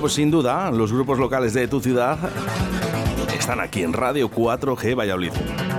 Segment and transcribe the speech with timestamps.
[0.00, 2.18] Pues sin duda, los grupos locales de tu ciudad
[3.36, 5.32] están aquí en Radio 4G Valladolid.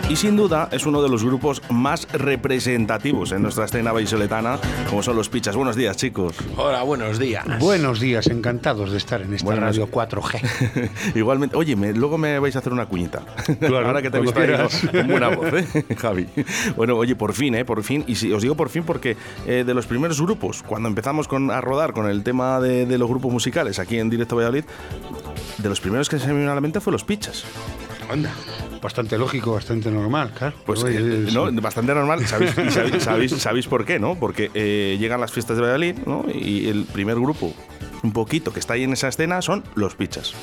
[0.09, 4.57] Y sin duda es uno de los grupos más representativos en nuestra escena vallisoletana,
[4.89, 5.55] como son los Pichas.
[5.55, 6.35] Buenos días, chicos.
[6.57, 7.45] Hola, buenos días.
[7.59, 10.89] Buenos días, encantados de estar en esta Buenos- Radio 4G.
[11.15, 13.21] Igualmente, oye, me- luego me vais a hacer una cuñita.
[13.59, 14.39] Claro, Ahora que te he visto
[14.91, 16.27] con buena voz, ¿eh, Javi?
[16.75, 17.63] Bueno, oye, por fin, ¿eh?
[17.63, 18.03] Por fin.
[18.07, 21.51] Y si, os digo por fin porque eh, de los primeros grupos, cuando empezamos con,
[21.51, 24.63] a rodar con el tema de, de los grupos musicales aquí en Directo Valladolid,
[25.59, 27.43] de los primeros que se me vino a la mente fue los Pichas.
[28.11, 28.31] Anda.
[28.81, 30.55] Bastante lógico, bastante normal, claro.
[30.65, 31.51] Pues eh, es- ¿no?
[31.61, 32.25] bastante normal.
[32.27, 34.15] ¿Sabéis, y sabéis, sabéis- sabéis por qué, no?
[34.15, 36.25] Porque eh, llegan las fiestas de Valladolid, ¿no?
[36.33, 37.53] Y el primer grupo,
[38.03, 40.33] un poquito, que está ahí en esa escena, son los Pichas.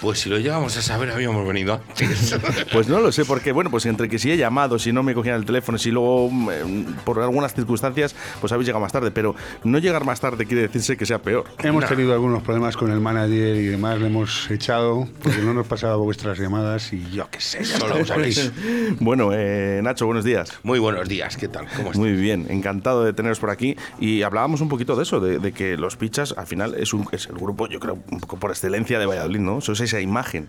[0.00, 2.36] Pues si lo llegamos a saber, habíamos venido antes.
[2.72, 5.14] Pues no lo sé, porque bueno, pues entre que si he llamado, si no me
[5.14, 9.10] cogían el teléfono, si luego mm, eh, por algunas circunstancias, pues habéis llegado más tarde.
[9.10, 11.44] Pero no llegar más tarde quiere decirse que sea peor.
[11.62, 15.66] Hemos tenido algunos problemas con el manager y demás, le hemos echado porque no nos
[15.66, 17.64] pasaba vuestras llamadas y yo qué sé.
[17.64, 18.32] ya No lo estamos aquí.
[18.32, 18.52] sabéis.
[19.00, 20.52] Bueno, eh, Nacho, buenos días.
[20.62, 21.66] Muy buenos días, ¿qué tal?
[21.68, 21.98] ¿Cómo estás?
[21.98, 23.76] Muy bien, encantado de teneros por aquí.
[24.00, 27.06] Y hablábamos un poquito de eso, de, de que los Pichas al final es, un,
[27.12, 29.60] es el grupo, yo creo, un poco por excelencia de Valladolid, ¿no?
[29.88, 30.48] Esa imagen.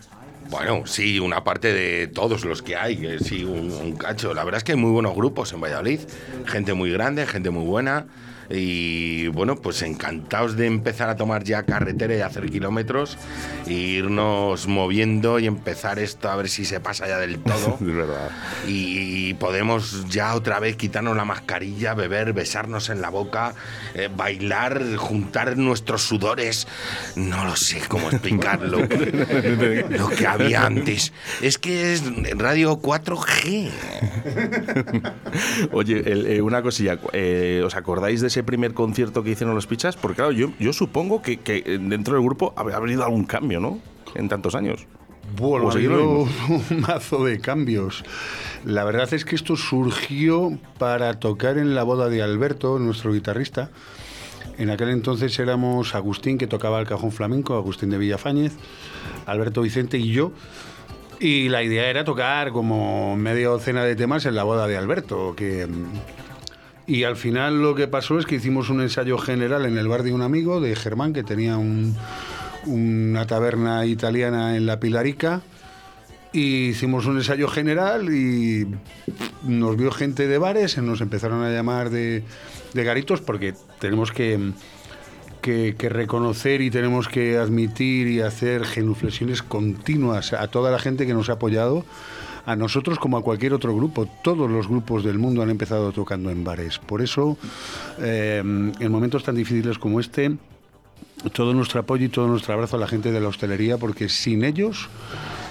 [0.50, 4.34] Bueno, sí, una parte de todos los que hay, que sí, un, un cacho.
[4.34, 6.00] La verdad es que hay muy buenos grupos en Valladolid,
[6.46, 8.08] gente muy grande, gente muy buena.
[8.50, 13.18] Y bueno, pues encantados de empezar a tomar ya carretera y hacer kilómetros,
[13.68, 17.78] e irnos moviendo y empezar esto a ver si se pasa ya del todo.
[17.90, 18.30] Es verdad.
[18.68, 23.54] y podemos ya otra vez quitarnos la mascarilla, beber, besarnos en la boca,
[23.94, 26.68] eh, bailar, juntar nuestros sudores.
[27.16, 28.80] No lo sé cómo explicarlo.
[29.90, 31.14] lo que había antes.
[31.42, 32.04] Es que es
[32.38, 33.70] Radio 4G.
[35.72, 39.68] Oye, el- eh, una cosilla, eh, ¿os acordáis de ese primer concierto que hicieron los
[39.68, 39.96] Pichas?
[39.96, 43.80] Porque claro, yo, yo supongo que, que dentro del grupo habrá habido algún cambio, ¿no?
[44.16, 44.88] En tantos años.
[45.38, 48.04] Bueno, ¿O ha habido un mazo de cambios.
[48.66, 53.70] La verdad es que esto surgió para tocar en la boda de Alberto, nuestro guitarrista.
[54.58, 58.54] En aquel entonces éramos Agustín, que tocaba el cajón flamenco, Agustín de Villafañez,
[59.26, 60.34] Alberto Vicente y yo.
[61.20, 65.34] Y la idea era tocar como media docena de temas en la boda de Alberto,
[65.36, 65.68] que...
[66.90, 70.02] Y al final lo que pasó es que hicimos un ensayo general en el bar
[70.04, 71.96] de un amigo, de Germán, que tenía un-
[72.66, 75.42] una taberna italiana en La Pilarica.
[76.34, 78.68] Y hicimos un ensayo general y
[79.44, 82.24] nos vio gente de bares, nos empezaron a llamar de,
[82.74, 84.52] de garitos porque tenemos que,
[85.42, 91.08] que, que reconocer y tenemos que admitir y hacer genuflexiones continuas a toda la gente
[91.08, 91.84] que nos ha apoyado,
[92.46, 94.08] a nosotros como a cualquier otro grupo.
[94.24, 96.80] Todos los grupos del mundo han empezado tocando en bares.
[96.80, 97.38] Por eso,
[98.00, 100.38] eh, en momentos tan difíciles como este,
[101.34, 104.44] todo nuestro apoyo y todo nuestro abrazo a la gente de la hostelería, porque sin
[104.44, 104.90] ellos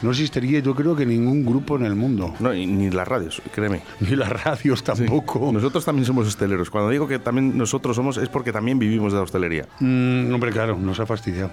[0.03, 2.35] no existiría yo creo que ningún grupo en el mundo.
[2.41, 3.83] No, y ni las radios, créeme.
[4.01, 5.51] Ni las radios tampoco.
[5.53, 6.71] Nosotros también somos hosteleros.
[6.71, 9.67] Cuando digo que también nosotros somos, es porque también vivimos de la hostelería.
[9.81, 11.51] Mm, hombre, claro, nos ha fastidiado.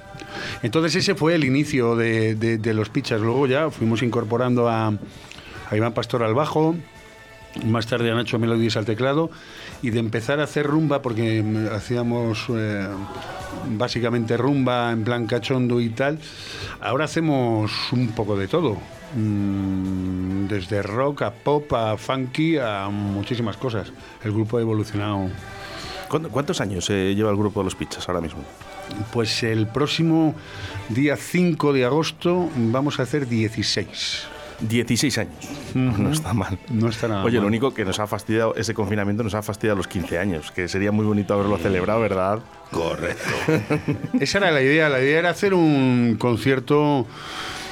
[0.64, 3.22] Entonces ese fue el inicio de, de- de los pichas.
[3.22, 6.76] Luego ya fuimos incorporando a, a Iván Pastor al bajo,
[7.64, 9.30] más tarde a Nacho Melodías al teclado,
[9.82, 12.88] y de empezar a hacer rumba, porque mm, hacíamos eh,
[13.78, 16.20] básicamente rumba en plan cachondo y tal,
[16.82, 18.78] ahora hacemos un poco de todo.
[19.16, 23.92] Mm, Desde rock a pop a funky a muchísimas cosas.
[24.24, 25.30] El grupo ha evolucionado
[26.10, 28.44] ¿Cuánto- ¿Cuántos años eh, lleva el grupo de los Pichas ahora mismo?
[29.12, 30.36] Pues el próximo
[30.90, 34.28] día 5 de agosto vamos a hacer 16.
[34.62, 35.36] 16 años.
[35.74, 36.58] No está mal.
[36.70, 37.48] No está nada Oye, lo mal.
[37.48, 40.92] único que nos ha fastidiado, ese confinamiento nos ha fastidiado los 15 años, que sería
[40.92, 42.40] muy bonito haberlo celebrado, ¿verdad?
[42.72, 43.24] Correcto.
[44.20, 44.90] Esa era la idea.
[44.90, 47.06] La idea era hacer un concierto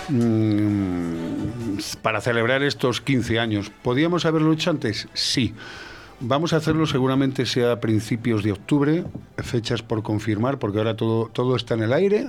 [0.10, 3.72] mm, para celebrar estos 15 años.
[3.82, 5.08] ¿Podíamos haberlo hecho antes?
[5.14, 5.54] Sí.
[6.20, 9.04] Vamos a hacerlo seguramente sea a principios de octubre,
[9.38, 12.28] fechas por confirmar, porque ahora todo, todo está en el aire.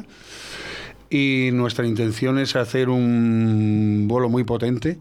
[1.11, 4.99] Y nuestra intención es hacer un bolo muy potente.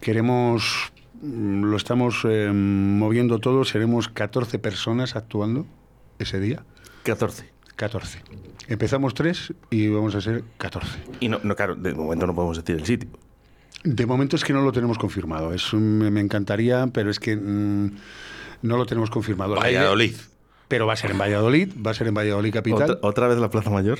[0.00, 0.92] Queremos,
[1.22, 5.66] mm, lo estamos eh, moviendo todo, seremos 14 personas actuando
[6.18, 6.64] ese día.
[7.04, 7.48] 14.
[7.76, 8.20] 14.
[8.66, 10.98] Empezamos tres y vamos a ser 14.
[11.20, 13.08] Y no, no, claro, de momento no podemos decir el sitio.
[13.84, 15.54] De momento es que no lo tenemos confirmado.
[15.54, 17.96] Es, me, me encantaría, pero es que mm,
[18.62, 19.54] no lo tenemos confirmado.
[19.54, 20.14] Valladolid.
[20.68, 22.90] Pero va a ser en Valladolid, va a ser en Valladolid capital.
[22.90, 23.98] ¿Otra, otra vez la Plaza Mayor?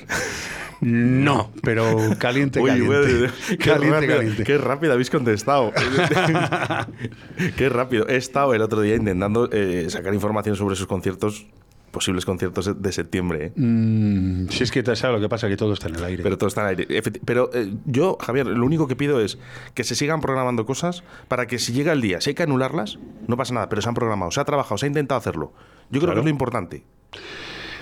[0.81, 3.31] No, pero caliente, Uy, caliente.
[3.49, 4.45] qué, caliente, rápido, caliente.
[4.45, 5.73] qué rápido habéis contestado.
[7.57, 8.07] qué rápido.
[8.09, 11.47] He estado el otro día intentando eh, sacar información sobre sus conciertos
[11.91, 13.47] posibles conciertos de- septiembre.
[13.47, 13.53] ¿eh?
[13.61, 16.23] Mm, si es que sabes lo que pasa, que todo está en el aire.
[16.23, 17.03] Pero todo está en el aire.
[17.25, 19.39] Pero eh, yo, Javier, lo único que pido es
[19.75, 22.99] que se sigan programando cosas para que si llega el día, si hay que anularlas,
[23.27, 25.53] no pasa nada, pero se han programado, se ha trabajado, se ha intentado hacerlo.
[25.91, 26.15] Yo creo Claro.
[26.15, 26.83] que es lo importante.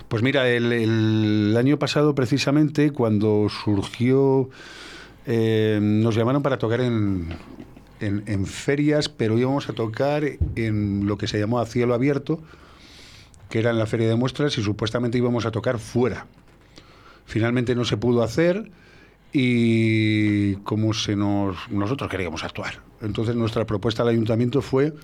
[0.08, 4.48] Pues mira, el, el año pasado precisamente cuando surgió,
[5.26, 7.30] eh, nos llamaron para tocar en,
[8.00, 10.22] en- en ferias, pero íbamos a tocar
[10.54, 12.40] en lo que se llamó a cielo abierto,
[13.48, 16.26] que era en la feria de muestras y supuestamente íbamos a tocar fuera.
[17.26, 18.70] Finalmente no se pudo hacer
[19.32, 22.81] y como se nos nosotros queríamos actuar.
[23.02, 24.94] Entonces nuestra propuesta al ayuntamiento fue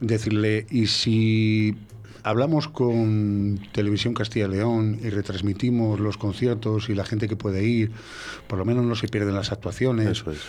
[0.00, 1.76] decirle, ¿y si
[2.22, 7.64] hablamos con Televisión Castilla y León y retransmitimos los conciertos y la gente que puede
[7.64, 7.90] ir,
[8.46, 10.08] por lo menos no se pierden las actuaciones?
[10.08, 10.40] Eso es.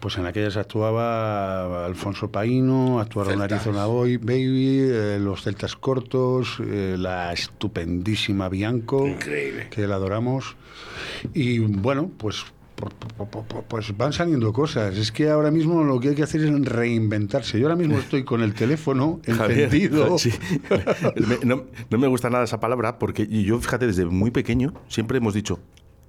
[0.00, 3.40] Pues en aquellas actuaba Alfonso Paino, actuaron.
[3.40, 9.68] Arizona Boy, Baby, eh, los Celtas Cortos, eh, la estupendísima Bianco, Increíble.
[9.70, 10.56] que la adoramos.
[11.32, 12.44] Y bueno, pues,
[12.76, 14.94] pu- pu- pu- pu- pues van saliendo cosas.
[14.98, 17.58] Es que ahora mismo lo que hay que hacer es reinventarse.
[17.58, 20.18] Yo ahora mismo estoy con el teléfono encendido.
[20.18, 20.32] sí.
[21.44, 25.32] No, no me gusta nada esa palabra porque yo, fíjate, desde muy pequeño siempre hemos
[25.34, 25.60] dicho,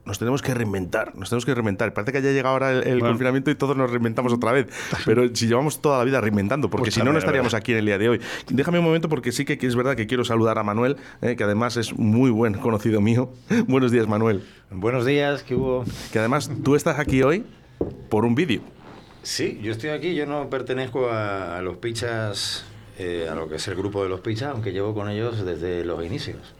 [0.06, 1.94] nos tenemos que reinventar, nos tenemos que reinventar.
[1.94, 3.08] Parece que haya llegado ahora el, el Bueno.
[3.14, 4.68] confinamiento y todos nos reinventamos otra vez.
[5.06, 7.60] Pero si llevamos toda la vida reinventando, porque Pues si no, no estaríamos ¿verdad?
[7.64, 8.22] aquí en el día de hoy.
[8.50, 11.44] Déjame un momento porque sí que es verdad que quiero saludar a Manuel, eh, que
[11.44, 13.32] además es muy buen conocido mío.
[13.68, 14.44] Buenos días, Manuel.
[14.72, 15.86] Buenos días, ¿qué hubo?
[16.12, 17.44] Que además tú estás aquí hoy
[18.10, 18.62] por un vídeo.
[19.24, 22.64] Sí, yo estoy aquí, yo no pertenezco a, a los pichas,
[23.00, 25.84] eh, a lo que es el grupo de los pichas, aunque llevo con ellos desde
[25.84, 26.54] los inicios.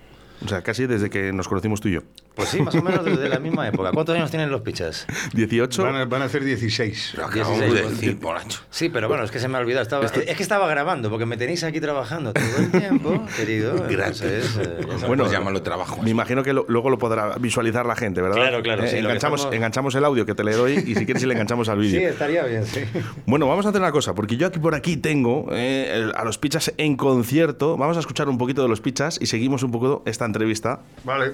[0.44, 2.02] O sea, casi desde que nos conocimos tú y yo.
[2.36, 3.92] Pues sí, más o menos desde la misma época.
[3.92, 5.08] ¿Cuántos años tienen los pichas?
[5.34, 5.84] 18.
[5.84, 7.14] Van a, van a hacer 16.
[7.18, 8.60] Lo acabamos 16, de decir, borracho.
[8.70, 9.84] Sí, pero bueno, es que se me ha olvidado.
[9.84, 13.76] Estaba, Es que estaba grabando, porque me tenéis aquí trabajando todo el tiempo, querido.
[13.90, 14.78] Entonces, eh.
[15.08, 16.02] Bueno, Pues llámalo trabajo.
[16.02, 18.36] Me imagino que lo- luego lo podrá visualizar la gente, ¿verdad?
[18.38, 21.06] Claro, claro, Eh, sí, enganchamos, estamos- enganchamos el audio que te le doy y si
[21.06, 22.00] quieres le enganchamos al vídeo.
[22.00, 22.82] sí, estaría bien, sí.
[23.26, 26.38] Bueno, vamos a hacer una cosa, porque yo aquí por aquí tengo eh, a los
[26.38, 27.78] pichas en concierto.
[27.78, 31.34] Vamos a escuchar un poquito de los pichas y seguimos un poco esta entrevista Vale.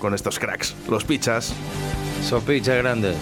[0.00, 0.74] Con estos cracks.
[0.88, 1.52] Los pichas.
[2.28, 3.16] Son pichas grandes.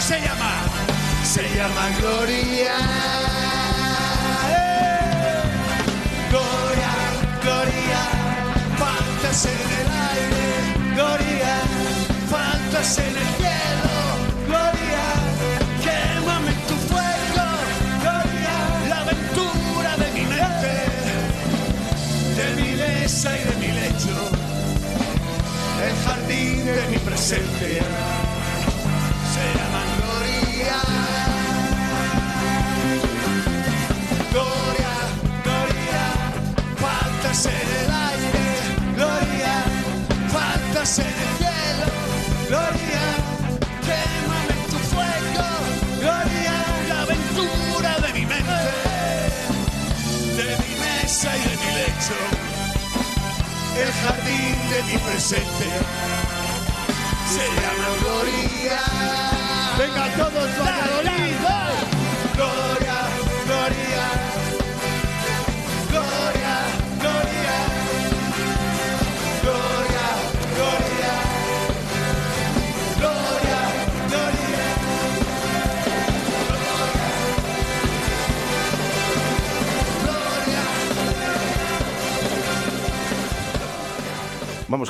[0.00, 0.52] ¿Cómo se llama?
[1.24, 2.74] Se llama Gloria.
[4.48, 5.42] ¡Eh!
[6.30, 6.92] Gloria,
[7.42, 8.02] Gloria,
[8.78, 10.48] faltas en el aire.
[10.94, 11.54] Gloria,
[12.30, 13.92] faltas en el cielo.
[14.48, 15.04] Gloria,
[15.84, 17.46] quémame tu fuego.
[18.00, 18.56] Gloria,
[18.88, 20.72] la aventura de mi mente
[22.38, 24.16] de mi mesa y de mi lecho,
[25.84, 27.82] el jardín de mi presente
[53.82, 55.66] el jardín de mi presente.
[57.28, 58.80] Se llama Gloria.
[59.78, 61.09] Venga todos Valladolid,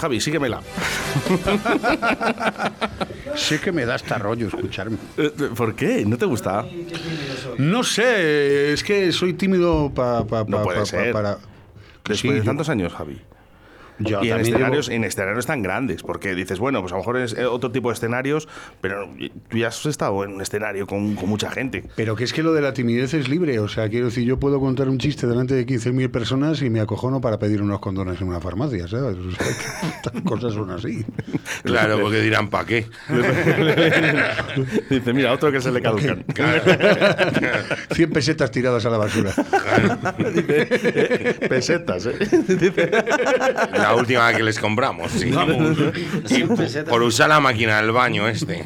[0.01, 0.61] Vamos, Javi, síguemela.
[3.37, 4.97] Sé que me da hasta rollo escucharme.
[5.17, 6.05] Eh, ¿Por qué?
[6.07, 6.65] ¿No te gusta?
[7.59, 11.13] No sé, es que soy tímido pa- pa- No pa- puede pa- ser.
[11.13, 11.37] para...
[12.05, 13.21] Después Sí, de yo- tantos años, Javi.
[14.01, 17.01] Yo y en escenarios, llevo- en escenarios tan grandes, porque dices, bueno, pues a lo
[17.03, 18.49] mejor es eh, otro tipo de escenarios,
[18.81, 19.09] pero
[19.49, 21.85] tú ya has estado en un escenario con, con mucha gente.
[21.97, 23.59] Pero que es que lo de la timidez es libre.
[23.59, 26.81] O sea, quiero decir, yo puedo contar un chiste delante de 15.000 personas y me
[26.81, 29.17] acojono para pedir unos condones en una farmacia, ¿sabes?
[29.19, 31.05] O sea, que estas cosas son así.
[31.63, 32.87] Claro, porque dirán, ¿para qué?
[34.91, 36.25] Dice, mira, otro que se le caducan.
[37.93, 39.33] 100 pesetas tiradas a la basura.
[41.49, 42.19] Pesetas, ¿eh?
[43.73, 45.33] La última que les compramos, sí.
[46.27, 46.89] Sí, Y pesetas.
[46.89, 48.65] por usar la máquina del baño este,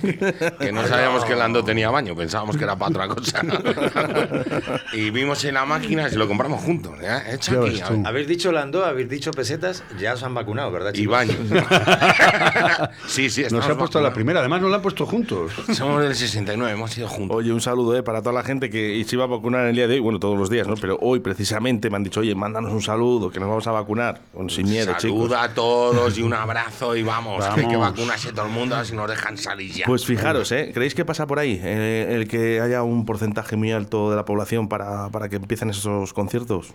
[0.61, 3.43] que no sabíamos que Lando tenía baño, pensábamos que era para otra cosa.
[4.93, 6.95] Y vimos en la máquina y lo compramos juntos.
[7.02, 7.35] ¿eh?
[7.35, 7.81] Hecho aquí.
[8.04, 11.35] Habéis dicho Lando, habéis dicho pesetas, ya os han vacunado, ¿verdad, Y baño.
[13.07, 15.52] sí, sí, Nos estamos ha puesto la primera, además nos la han puesto juntos.
[15.73, 17.37] Somos del 69, hemos ido juntos.
[17.37, 18.02] Oye, un saludo ¿eh?
[18.02, 20.38] para toda la gente que se iba a vacunar el día de hoy, bueno, todos
[20.38, 20.75] los días, ¿no?
[20.76, 24.21] Pero hoy precisamente me han dicho, oye, mándanos un saludo, que nos vamos a vacunar.
[24.49, 25.13] Sin miedo, chicos.
[25.14, 27.97] Saluda a todos y un abrazo y vamos, que hay que Vamos.
[27.97, 29.87] vacunarse todo el mundo si nos dejan salir ya.
[29.87, 30.71] Pues fijaros, ¿eh?
[30.75, 34.25] ¿Creéis que pasa por ahí eh, el que haya un porcentaje muy alto de la
[34.25, 36.75] población para, para que empiecen esos conciertos?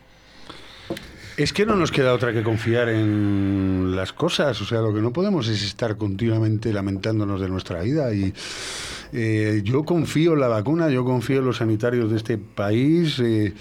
[1.40, 4.60] Es que no nos queda otra que confiar en las cosas.
[4.60, 8.14] O sea, lo que no podemos es estar continuamente lamentándonos de nuestra vida.
[8.14, 8.34] Y
[9.14, 13.54] eh, yo confío en la vacuna, yo confío en los sanitarios de este país, eh,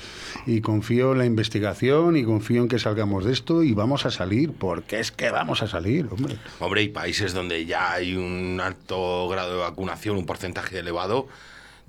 [0.44, 4.10] y confío en la investigación, y confío en que salgamos de esto y vamos a
[4.10, 6.36] salir, porque es que vamos a salir, hombre.
[6.58, 11.28] Hombre, hay países donde ya hay un alto grado de vacunación, un porcentaje elevado,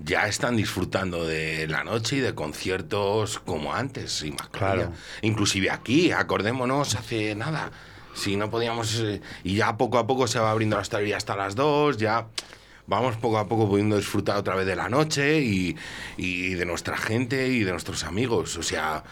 [0.02, 4.86] ya están disfrutando de la noche y de conciertos como antes, sin mascarilla.
[4.86, 4.92] Claro.
[5.22, 7.70] Inclusive aquí, acordémonos, hace nada.
[8.14, 8.98] Si no podíamos...
[9.00, 12.26] eh, y ya poco a poco se va abriendo la hostelería hasta las 2, ya
[12.86, 15.76] vamos poco a poco pudiendo disfrutar otra vez de la noche y,
[16.16, 18.56] y de nuestra gente y de nuestros amigos.
[18.56, 19.04] O sea,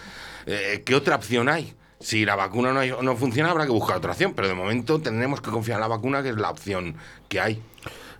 [0.46, 1.74] eh, ¿qué otra opción hay?
[2.00, 5.00] Si la vacuna no, hay- no funciona, habrá que buscar otra opción, pero de momento
[5.00, 6.96] tendremos que confiar en la vacuna, que es la opción
[7.28, 7.62] que hay.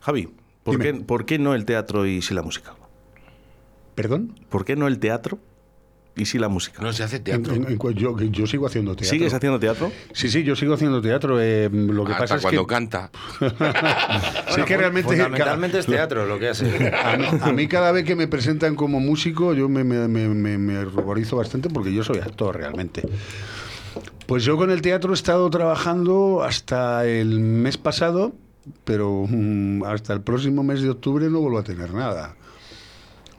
[0.01, 0.29] Javi,
[0.73, 2.75] ¿por, qué, ¿por qué no el teatro y sí la música?
[3.95, 4.35] ¿Perdón?
[4.49, 5.39] ¿Por qué no el teatro
[6.17, 6.81] y sí la música?
[6.83, 7.55] No se hace teatro.
[7.55, 9.11] en- en yo, yo sigo haciendo teatro.
[9.11, 9.91] ¿Sigues haciendo teatro?
[10.13, 11.41] Sí, sí, yo sigo haciendo teatro.
[11.41, 12.75] eh, lo que Hasta pasa es cuando que...
[12.75, 13.11] canta.
[14.55, 15.11] Sí que realmente...
[15.11, 16.89] Fundamentalmente es teatro lo que hace.
[16.95, 20.29] A mí, a mí cada vez que me presentan como músico yo me, me- me-
[20.29, 23.03] me- me ruborizo bastante porque yo soy actor realmente.
[24.27, 28.33] Pues yo con el teatro he estado trabajando hasta el mes pasado,
[28.85, 32.35] pero mm, hasta el próximo mes de octubre no vuelvo a tener nada.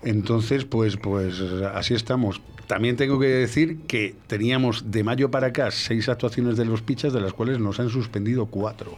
[0.03, 1.41] Entonces, pues, pues
[1.73, 2.41] así estamos.
[2.67, 7.11] También tengo que decir que teníamos de mayo para acá seis actuaciones de los pichas,
[7.13, 8.95] de las cuales nos han suspendido cuatro.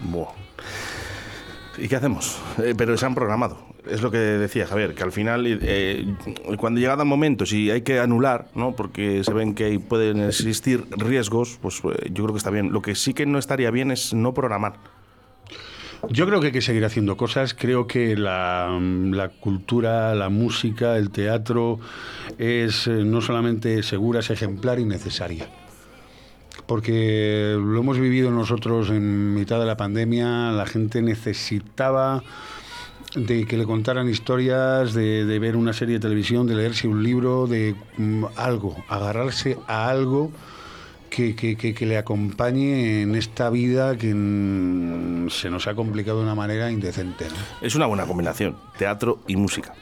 [0.00, 0.32] Buah.
[1.78, 2.38] ¿Y qué hacemos?
[2.58, 3.58] Eh, pero se han programado.
[3.88, 6.06] Es lo que decía Javier, que al final, eh,
[6.56, 8.76] cuando llegan momentos y hay que anular, ¿no?
[8.76, 12.72] porque se ven que pueden existir riesgos, pues eh, yo creo que está bien.
[12.72, 14.74] Lo que sí que no estaría bien es no programar.
[16.10, 17.54] Yo creo que hay que seguir haciendo cosas.
[17.54, 21.78] Creo que la, la cultura, la música, el teatro
[22.38, 25.48] es eh, no solamente segura, es ejemplar y necesaria.
[26.66, 32.22] Porque lo hemos vivido nosotros en mitad de la pandemia, la gente necesitaba
[33.14, 37.02] de que le contaran historias, de, de ver una serie de televisión, de leerse un
[37.02, 40.32] libro, de mm, algo, agarrarse a algo
[41.14, 46.18] que, que- que- que le acompañe en esta vida que mm, se nos ha complicado
[46.18, 47.26] de una manera indecente.
[47.28, 47.34] ¿no?
[47.66, 49.74] Es una buena combinación, teatro y música.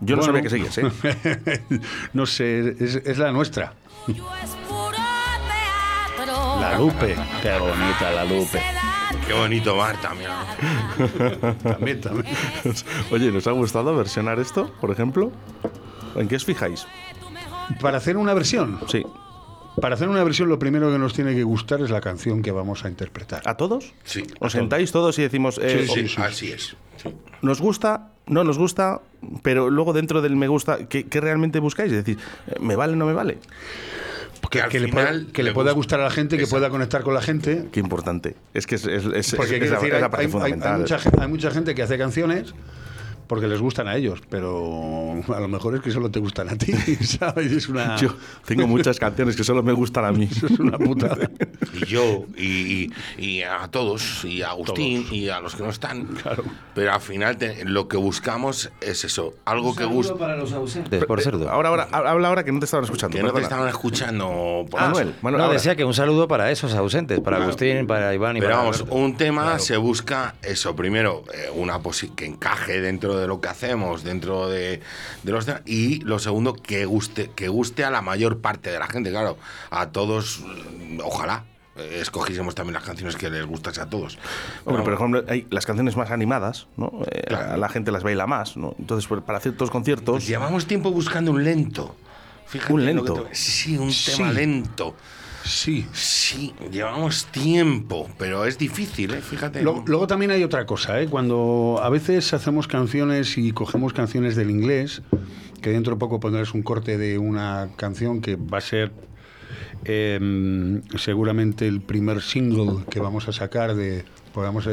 [0.00, 0.24] Yo no Bueno.
[0.24, 1.80] sabía que seguías, ¿eh?
[2.12, 3.72] no sé, es, es la nuestra.
[6.60, 8.60] La Lupe, qué bonita la Lupe.
[9.26, 10.44] Qué bonito Marta, mira.
[11.62, 12.26] También, también.
[13.10, 15.32] Oye, ¿nos ha gustado versionar esto, por ejemplo?
[16.14, 16.86] ¿En qué os fijáis?
[17.80, 19.02] Para hacer una versión, Sí.
[19.80, 22.50] Para hacer una versión lo primero que nos tiene que gustar es la canción que
[22.50, 23.42] vamos a interpretar.
[23.44, 23.92] ¿A todos?
[24.04, 24.24] Sí.
[24.40, 26.76] ¿Os sentáis todos y decimos, eh, Sí, sí, así es.
[27.02, 27.10] Sí.
[27.42, 29.00] nos gusta, no nos gusta,
[29.42, 31.92] pero luego dentro del me gusta, ¿qué, qué realmente buscáis?
[31.92, 32.18] Es decir,
[32.48, 33.38] eh, ¿me vale o no me vale?
[34.50, 35.76] Que, al que le, final pueda, que le pueda gusta.
[35.76, 36.58] gustar a la gente, que Exacto.
[36.60, 37.66] pueda conectar con la gente.
[37.72, 38.36] Qué importante.
[38.54, 40.74] Es que es, es- es- Porque es- quiero es la, hay, parte hay- fundamental.
[40.74, 42.54] hay mucha, gen- hay mucha gente que hace canciones
[43.26, 46.56] porque les gustan a ellos, pero a lo mejor es que solo te gustan a
[46.56, 46.72] ti,
[47.04, 47.50] ¿sabes?
[47.52, 48.14] Es una, Yo
[48.44, 50.24] tengo muchas canciones que solo me gustan a mí.
[50.30, 51.30] es una putada.
[51.74, 56.08] Y yo, y, y- a todos, y a Agustín, y a los que no están.
[56.74, 60.14] Pero al final te- lo que buscamos es eso, algo que guste.
[60.14, 61.48] para los ausentes, por cerdo.
[61.50, 63.16] Ahora, ahora, habla ahora que no te estaban escuchando.
[63.16, 64.64] Que no te estaban escuchando.
[64.70, 65.18] por Manuel, eso.
[65.22, 65.54] Manuel, no, ahora.
[65.58, 68.76] decía que un saludo para esos ausentes, para Agustín, para Iván y Pero para vamos,
[68.80, 68.94] Alberto.
[68.96, 70.74] un tema se busca eso.
[70.76, 74.80] Primero, eh, una posi- que encaje dentro de lo que hacemos, dentro de,
[75.22, 75.46] de los.
[75.64, 79.36] Y lo segundo, que guste, que guste a la mayor parte de la gente, claro.
[79.70, 80.42] A todos,
[81.04, 81.44] ojalá.
[81.78, 84.16] eh, escogiésemos también las canciones que les gustase a todos.
[84.64, 86.90] Hombre, Pero- por ejemplo, hay las canciones más animadas, ¿no?
[87.10, 87.56] Eh, Claro.
[87.58, 88.74] La gente las baila más, ¿no?
[88.78, 90.26] Entonces, pues, para ciertos conciertos...
[90.26, 91.94] Llevamos tiempo buscando un lento.
[92.46, 93.24] Fíjate ¿Un lento?
[93.24, 94.12] te- Sí, un Sí.
[94.16, 94.94] tema lento.
[95.46, 95.86] Sí.
[95.92, 99.20] Sí, llevamos tiempo, pero es difícil, ¿eh?
[99.22, 99.62] Fíjate.
[99.62, 101.06] Lo- Luego también hay otra cosa, ¿eh?
[101.08, 105.02] cuando a veces hacemos canciones y cogemos canciones del inglés,
[105.62, 108.92] que dentro de poco pondrás un corte de una canción que va a ser
[109.84, 114.04] em, seguramente el primer single que vamos a sacar de,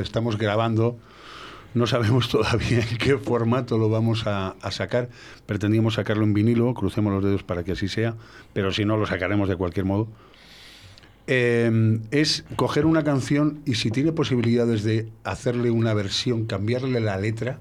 [0.02, 0.98] estamos grabando,
[1.74, 5.10] no sabemos todavía en qué formato lo vamos a, a sacar,
[5.46, 8.16] pretendíamos sacarlo en vinilo, crucemos los dedos para que así sea,
[8.54, 10.08] pero si no lo sacaremos de cualquier modo.
[11.26, 17.18] Eh, es coger una canción y si tiene posibilidades de hacerle una versión, cambiarle la
[17.18, 17.60] letra,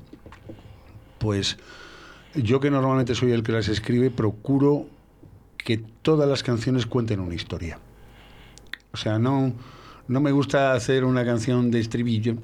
[1.19, 1.59] pues
[2.35, 4.87] yo que normalmente soy el que las escribe, procuro
[5.57, 7.79] que todas las canciones cuenten una historia.
[8.93, 9.53] O sea, no,
[10.09, 12.35] no me gusta hacer una canción de estribillo,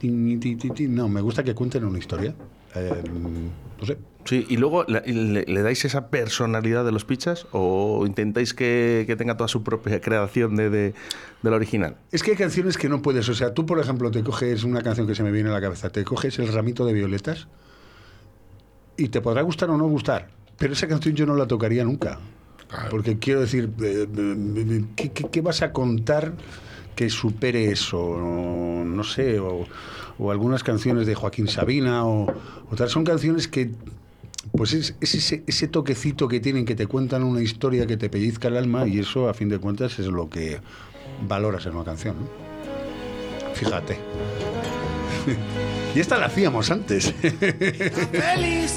[0.89, 2.35] no, me gusta que cuenten una historia.
[2.75, 3.03] Eh,
[3.81, 5.01] no sé, Sí, y luego le,
[5.47, 10.03] le dais esa personalidad de los pichas o intentáis que, que tenga toda su propia
[10.03, 10.95] creación de, de,
[11.43, 11.97] de la original.
[12.13, 13.27] Es que hay canciones que no puedes.
[13.31, 15.63] O sea, tú, por ejemplo, te coges una canción que se me viene a la
[15.63, 17.49] cabeza, te coges el ramito de violetas
[18.99, 20.29] y te podrá gustar o no gustar,
[20.59, 22.19] pero esa canción yo no la tocaría nunca.
[22.91, 26.35] Porque quiero decir, eh, eh, ¿qué, qué- qué vas a contar
[26.99, 28.19] que supere eso?
[28.19, 29.65] No, sé, o,
[30.19, 32.27] o algunas canciones de Joaquín Sabina, o
[32.73, 33.71] otras son canciones que,
[34.51, 38.11] pues es, es ese, ese toquecito que tienen, que te cuentan una historia que te
[38.11, 40.59] pellizca el alma, y eso, a fin de cuentas, es lo que
[41.29, 42.17] valoras en una canción.
[43.55, 43.97] Fíjate.
[45.95, 47.15] y esta la hacíamos antes.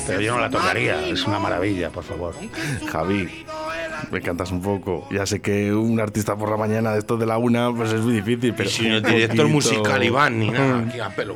[0.08, 2.36] Pero yo no la tocaría, es una maravilla, por favor.
[2.92, 3.46] Javi,
[4.12, 5.08] me cantas un poco.
[5.12, 8.02] Ya sé que un artista por la mañana de estos de la una, pues es
[8.02, 8.70] muy difícil, pero.
[8.70, 11.36] Y el un director musical Iván ni nada, aquí a pelo.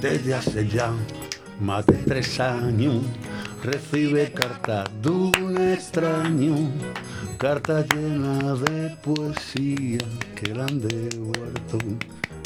[0.00, 0.92] Desde hace ya
[1.60, 3.02] más de tres años
[3.62, 6.70] recibe carta de un extraño,
[7.38, 9.98] carta llena de poesía
[10.36, 11.78] que le han devuelto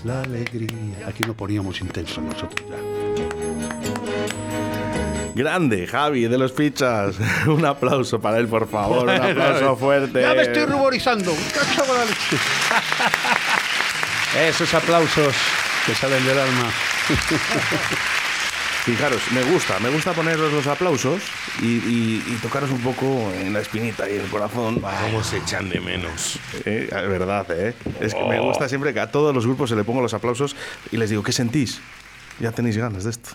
[0.04, 1.06] la alegría.
[1.06, 2.76] Aquí nos poníamos intensos nosotros ya.
[5.34, 7.16] Grande, Javi, de los pichas.
[7.46, 9.04] un aplauso para él, por favor.
[9.04, 10.20] Un aplauso fuerte.
[10.22, 11.32] Ya me estoy ruborizando.
[14.36, 15.34] Esos aplausos
[15.86, 16.70] que salen del alma.
[18.88, 21.20] Fijaros, me gusta, me gusta poneros los aplausos
[21.60, 24.80] y, y- y tocaros un poco en la espinita y en el corazón.
[24.80, 26.38] ¿Cómo se echan de menos?
[26.64, 27.74] Eh, es verdad, ¿eh?
[28.00, 30.56] Es que me gusta siempre que a todos los grupos se le pongo los aplausos
[30.90, 31.82] y les digo, ¿qué sentís?
[32.40, 33.30] Ya tenéis ganas de esto.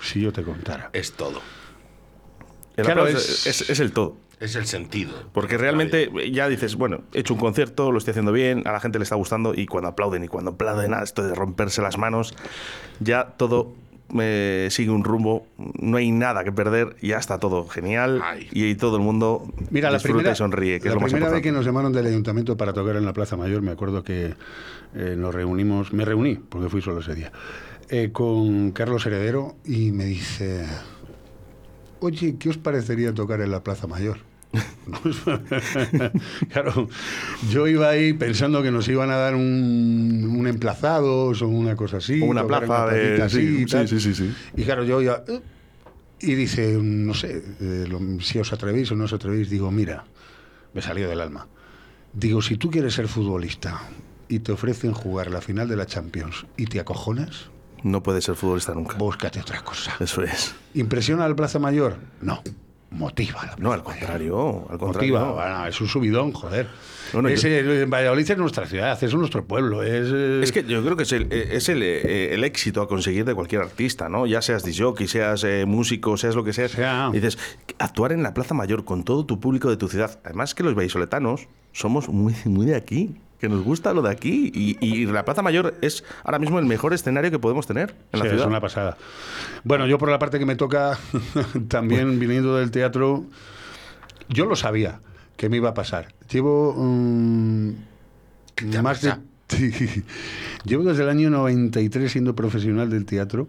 [0.00, 0.90] Si yo te contara.
[0.92, 1.42] Es todo.
[2.80, 4.16] El Claro, aplauso es- es, es el todo.
[4.40, 5.12] Es el sentido.
[5.32, 8.80] Porque realmente ya dices, bueno, he hecho un concierto, lo estoy haciendo bien, a la
[8.80, 12.34] gente le está gustando y cuando aplauden y cuando aplauden esto de romperse las manos,
[13.00, 13.74] ya todo
[14.18, 15.46] eh, sigue un rumbo,
[15.78, 18.48] no hay nada que perder, ya está todo genial Ay.
[18.50, 21.12] y, todo el mundo Mira, la disfruta primera, y sonríe, que la es lo más
[21.12, 24.02] primera vez que nos llamaron del ayuntamiento para tocar en la Plaza Mayor, me acuerdo
[24.02, 24.34] que
[24.94, 27.30] eh, nos reunimos, me reuní, porque fui solo ese día,
[27.90, 30.66] eh, con Carlos Heredero y me dice,
[32.00, 34.18] oye, ¿qué os parecería tocar en la Plaza Mayor?
[36.52, 36.88] claro,
[37.50, 41.98] yo iba ahí pensando que nos iban a dar un, un emplazados o una cosa
[41.98, 42.20] así.
[42.20, 43.88] O una plaza una de- así sí, y tal.
[43.88, 44.32] sí, sí, sí.
[44.56, 45.22] Y claro, yo iba...
[45.28, 45.40] "Eh",
[46.22, 50.04] Y dice, no sé, eh, lo- si os atrevéis o no os atrevéis, digo, mira,
[50.74, 51.46] me salió del alma.
[52.12, 53.80] Digo, si tú quieres ser futbolista
[54.28, 57.48] y te ofrecen jugar la final de la Champions y te acojonas,
[57.82, 58.96] No puede ser futbolista nunca.
[58.96, 59.96] búscate otra cosa.
[60.00, 60.54] Eso es.
[60.74, 61.96] ¿Impresiona al Plaza Mayor?
[62.20, 62.42] No.
[62.92, 63.46] Motiva.
[63.46, 64.08] la No, al Plaza Mayor.
[64.08, 65.14] contrario, al contrario.
[65.18, 65.32] Motiva.
[65.32, 66.66] Bueno, es un subidón, joder.
[67.12, 69.82] Bueno, Es, yo- eh, Valladolid es nuestra ciudad, es nuestro pueblo.
[69.84, 72.88] Es, eh, Es que yo creo que es el, es el, eh, el éxito a
[72.88, 74.26] conseguir de cualquier artista, ¿no?
[74.26, 76.72] Ya seas disjockey, seas eh, músico, seas lo que seas.
[76.72, 77.10] Sea.
[77.12, 77.38] Dices,
[77.78, 80.18] actuar en la Plaza Mayor con todo tu público de tu ciudad.
[80.24, 84.52] Además que los vallisoletanos somos muy, muy de aquí, que nos gusta lo de aquí.
[84.54, 88.18] Y, y la Plaza Mayor es ahora mismo el mejor escenario que podemos tener en
[88.18, 88.44] la Sí, ciudad.
[88.44, 88.96] es una pasada.
[89.64, 90.98] Bueno, yo por la parte que me toca,
[91.68, 93.24] también viniendo del teatro,
[94.28, 95.00] yo lo sabía
[95.36, 96.14] que me iba a pasar.
[96.30, 97.70] Llevo mm,
[98.82, 99.14] más de...
[99.50, 100.04] Sí.
[100.64, 103.48] Llevo desde el año 93 siendo profesional del teatro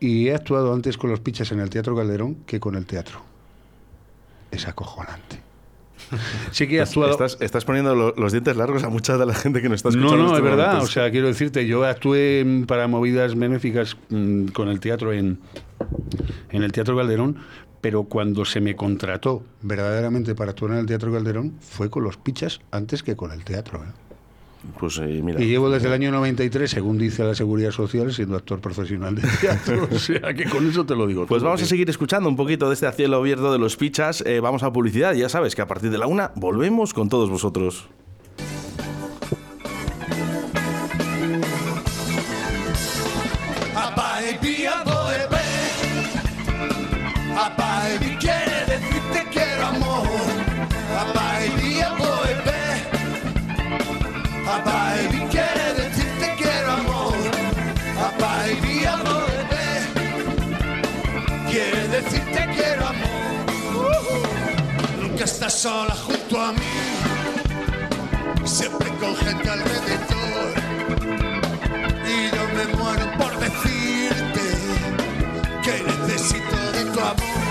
[0.00, 3.20] y he actuado antes con los pichas en el Teatro Calderón que con el teatro.
[4.50, 5.40] Es acojonante.
[6.52, 7.10] Sí que he actuado...
[7.12, 9.90] Estás, estás poniendo lo- los dientes largos a mucha de la gente que nos está
[9.90, 10.14] No, escuchando.
[10.16, 10.82] en no, es estos verdad.
[10.82, 15.38] O sea, quiero decirte, yo actué para movidas benéficas mm, con el teatro en,
[16.50, 17.36] en el Teatro Calderón,
[17.80, 22.16] pero cuando se me contrató verdaderamente para actuar en el Teatro Calderón fue con los
[22.16, 23.82] pichas antes que con el teatro.
[23.84, 23.88] ¿eh?
[24.78, 25.42] Pues eh, mira.
[25.42, 29.22] Y llevo desde el año 93, según dice la Seguridad Social, siendo actor profesional de
[29.40, 29.88] teatro.
[29.92, 31.26] o sea que con eso te lo digo.
[31.26, 34.22] Pues vamos a seguir escuchando un poquito de este cielo abierto de los pichas.
[34.26, 35.14] Eh, vamos a publicidad.
[35.14, 37.88] Ya sabes que a partir de la una volvemos con todos vosotros.
[65.46, 66.74] Estás sola junto a mí.
[68.44, 70.54] Siempre con gente alrededor
[72.04, 74.42] y yo me muero por decirte
[75.62, 77.46] que necesito de tu amor.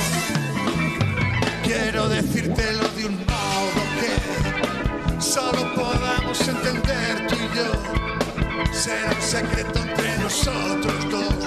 [1.63, 8.73] Quiero decírtelo de un modo que solo podamos entender tú y yo.
[8.73, 11.45] Será un secreto entre nosotros dos.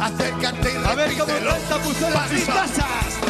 [0.00, 3.19] Acércate y A ver cómo canta Pucela Pa'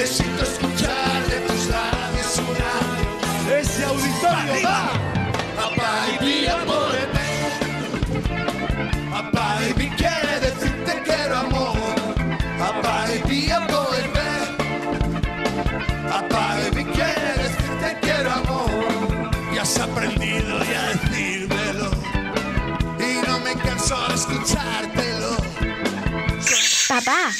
[0.00, 4.99] Necesito escuchar de tus labios una Ese auditorio va.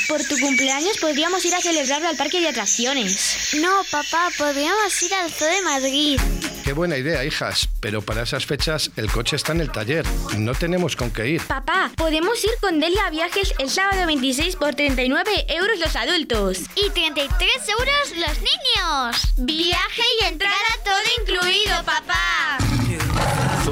[0.08, 3.54] Por tu cumpleaños podríamos ir a celebrarlo al parque de atracciones.
[3.60, 6.20] No, papá, podríamos ir al Zoo de Madrid.
[6.64, 10.06] Qué buena idea, hijas, pero para esas fechas el coche está en el taller.
[10.36, 11.42] No tenemos con qué ir.
[11.46, 16.58] Papá, podemos ir con Delia Viajes el sábado 26 por 39 euros los adultos.
[16.76, 19.34] Y 33 euros los niños.
[19.36, 22.58] Viaje y entrada todo incluido, papá.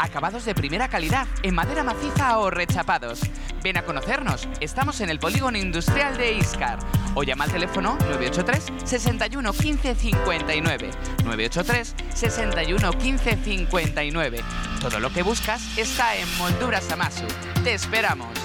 [0.00, 3.20] Acabados de primera calidad en madera maciza o rechapados.
[3.62, 4.48] Ven a conocernos.
[4.60, 6.78] Estamos en el polígono industrial de Iscar.
[7.14, 10.90] O llama al teléfono 983 61 15 59.
[11.24, 14.40] 983 61 15 59.
[14.80, 17.26] Todo lo que buscas está en Molduras Amasu.
[17.64, 17.74] Te
[18.08, 18.38] esperamos.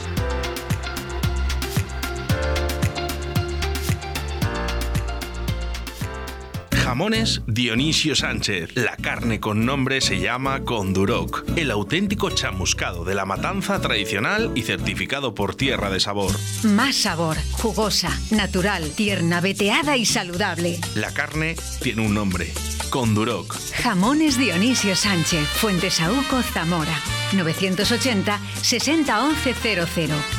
[6.71, 8.75] Jamones Dionisio Sánchez.
[8.75, 11.43] La carne con nombre se llama Conduroc.
[11.55, 16.35] El auténtico chamuscado de la matanza tradicional y certificado por Tierra de Sabor.
[16.63, 20.79] Más sabor, jugosa, natural, tierna, veteada y saludable.
[20.93, 22.53] La carne tiene un nombre.
[22.89, 23.57] Conduroc.
[23.81, 26.99] Jamones Dionisio Sánchez, Fuentesauco, Zamora.
[27.33, 29.87] 980 60 11 00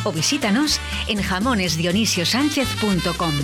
[0.05, 0.79] o visítanos
[1.09, 3.35] en jamonesdionisiosánchez.com.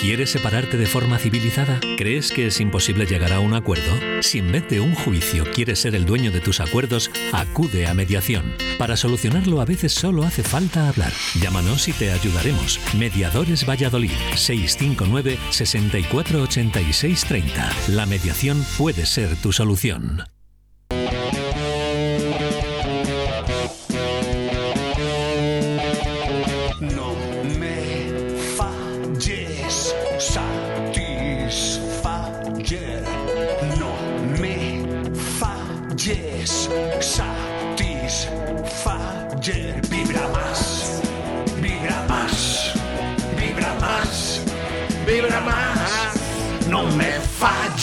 [0.00, 1.80] ¿Quieres separarte de forma civilizada?
[1.96, 3.92] ¿Crees que es imposible llegar a un acuerdo?
[4.20, 7.94] Si en vez de un juicio quieres ser el dueño de tus acuerdos, acude a
[7.94, 8.54] mediación.
[8.78, 11.12] Para solucionarlo a veces solo hace falta hablar.
[11.40, 12.78] Llámanos y te ayudaremos.
[12.96, 17.72] Mediadores Valladolid 659 6486 30.
[17.88, 20.35] La mediación puede ser tu solución.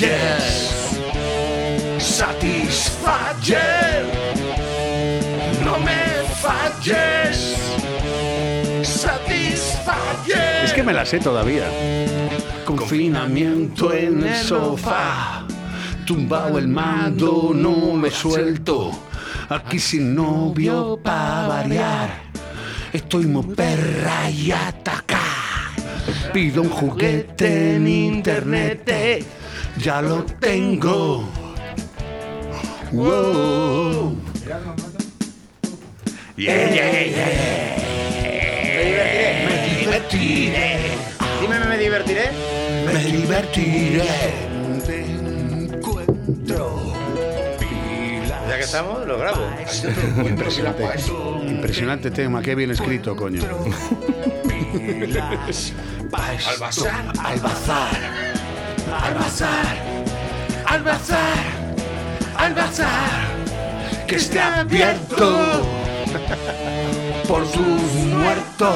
[0.03, 0.99] Falles,
[1.99, 4.05] Satisfayer.
[5.63, 7.55] No me falles,
[8.83, 10.65] Satisfayer.
[10.65, 11.63] Es que me la sé todavía.
[12.65, 15.45] Confinamiento en el sofá.
[16.05, 18.91] Tumbado el mando, no lo suelto.
[19.49, 22.09] Aquí sin novio pa' variar.
[22.91, 25.21] Estoy muy perra y atacar.
[26.33, 28.89] Pido un juguete en internet.
[29.77, 31.27] Ya lo tengo.
[32.91, 34.15] Wow.
[36.37, 37.83] Yeah, yeah, yeah.
[39.47, 40.97] Me divertiré.
[41.41, 42.31] Dime, ¿me divertiré?
[42.85, 44.33] Me divertiré.
[44.85, 45.05] Te
[45.75, 46.93] encuentro.
[48.47, 49.45] Ya que estamos, lo grabo.
[50.27, 50.83] Impresionante.
[51.47, 53.41] Impresionante tema, qué bien escrito, coño.
[56.13, 58.32] Al bazar, Al bazar.
[59.01, 59.77] Al bazar,
[60.65, 61.43] al bazar,
[62.37, 63.33] al bazar.
[64.07, 65.61] Que esté abierto
[67.27, 67.81] por tus
[68.21, 68.75] muertos.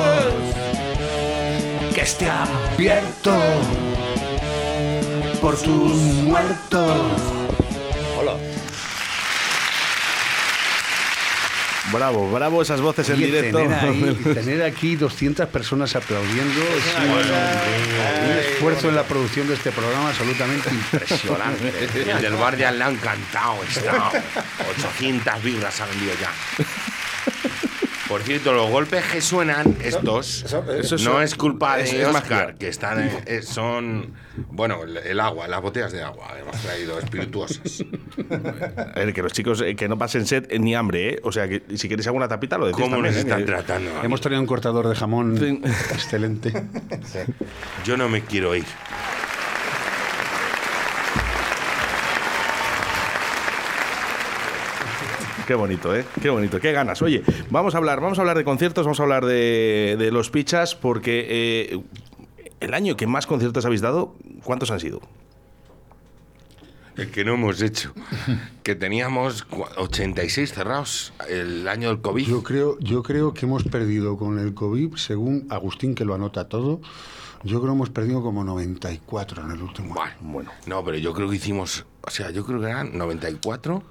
[1.94, 3.36] Que esté abierto
[5.42, 7.47] por tus muertos.
[11.92, 13.58] Bravo, bravo esas voces en directo.
[13.60, 19.54] Tener, ahí- tener aquí 200 personas aplaudiendo es un, un esfuerzo en la producción de
[19.54, 21.74] este programa absolutamente impresionante.
[22.12, 23.64] El del bar ya le ha encantado.
[23.64, 24.12] Está
[24.78, 26.32] 800 vibras ha vendido ya.
[28.08, 33.10] Por cierto, los golpes que suenan estos eso no es culpa de Oscar, que están
[33.26, 34.14] eh, son
[34.50, 37.84] bueno el, el agua, las botellas de agua hemos traído espirituosas.
[38.96, 41.20] A ver, que los chicos eh, que no pasen sed eh, ni hambre, ¿eh?
[41.24, 43.92] O sea, que si queréis alguna tapita lo decís ¿Cómo también, nos están tratando?
[44.04, 45.38] Hemos traído un cortador de jamón
[45.92, 46.54] excelente.
[47.86, 48.66] Yo no me quiero ir.
[55.48, 56.06] Qué bonito, ¿eh?
[56.22, 57.02] Qué bonito, qué ganas.
[57.02, 60.30] Oye, vamos a hablar, vamos a hablar de conciertos, vamos a hablar de, de los
[60.30, 61.80] pichas, porque eh,
[62.60, 65.02] el año que más conciertos habéis dado, ¿cuántos han sido?
[66.98, 67.94] El que no hemos hecho.
[68.64, 72.28] Que teníamos cua- 86 cerrados el año del COVID.
[72.28, 76.50] Yo creo, yo creo que hemos perdido con el COVID, según Agustín, que lo anota
[76.50, 76.82] todo,
[77.44, 80.16] yo creo que hemos perdido como 94 en el último año.
[80.22, 80.52] Bueno.
[80.66, 83.84] No, pero yo creo que hicimos, o sea, yo creo que eran 94.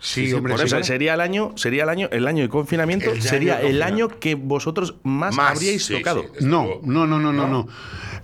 [0.00, 3.06] Sí, hombre, por sí, eso sería el año, sería el año, el año de confinamiento,
[3.10, 6.22] El año sería de el año que vosotros más, Más, habríais sí, tocado.
[6.38, 7.66] sí, No, no, no, no, no, no.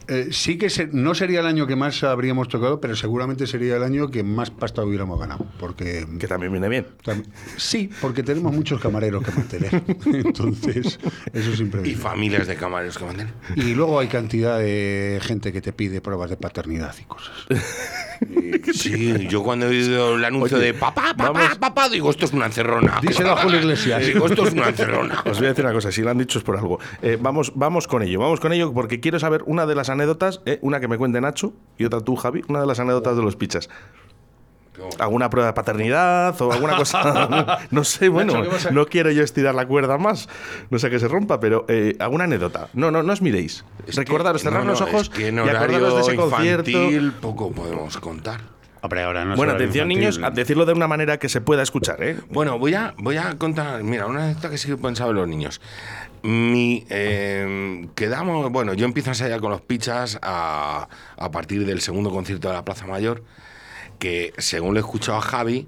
[0.06, 3.76] Eh, sí que se- no sería el año que más habríamos tocado, pero seguramente sería
[3.76, 5.46] el año que más pasta hubiéramos ganado.
[5.58, 6.87] Porque Que también viene bien.
[7.02, 7.24] tam-
[7.56, 9.82] sí, porque tenemos muchos camareros que mantener.
[10.06, 11.00] Entonces,
[11.32, 12.00] eso siempre Y viene.
[12.00, 13.32] familias de camareros que manden.
[13.56, 17.32] Y luego hay cantidad de gente que te pide pruebas de paternidad y cosas.
[18.72, 22.24] Sí, yo cuando he oído el anuncio Oye, de papá, papá, vamos- papá, digo, esto
[22.24, 22.98] es una encerrona.
[23.00, 24.07] Díselo a Julio Iglesias.
[24.07, 25.22] Digo, esto es una encerrona.
[25.24, 26.79] Os voy a decir una cosa, si lo han dicho es por algo.
[27.03, 30.40] Eh, vamos, vamos con ello, vamos con ello porque quiero saber una de las anécdotas,
[30.46, 33.22] eh, una que me cuente Nacho y otra tú, Javi, una de las anécdotas de
[33.22, 33.68] los pichas.
[34.98, 37.61] ¿Alguna prueba de paternidad o alguna cosa?
[37.70, 40.29] no sé, bueno, no quiero yo estirar la cuerda más,
[40.70, 42.68] no sé que se rompa, pero eh, alguna anécdota.
[42.74, 43.64] No, no, no os miréis.
[43.87, 46.70] Es Recordaros, cerrar no, los ojos es que en y acordaros de ese concierto.
[46.70, 48.40] infantil poco podemos contar.
[48.85, 50.18] Hombre, ahora no es Bueno, atención infantil.
[50.18, 52.18] niños, a decirlo de una manera que se pueda escuchar, ¿eh?
[52.29, 55.16] Bueno, voy a, voy a contar, mira, una anécdota que sí que he pensado en
[55.16, 55.62] los niños.
[56.23, 61.81] Mi, eh, quedamos, bueno, yo empiezo a ensayar con los pichas a, a partir del
[61.81, 63.23] segundo concierto de la Plaza Mayor,
[63.99, 65.66] que según le he escuchado a Javi,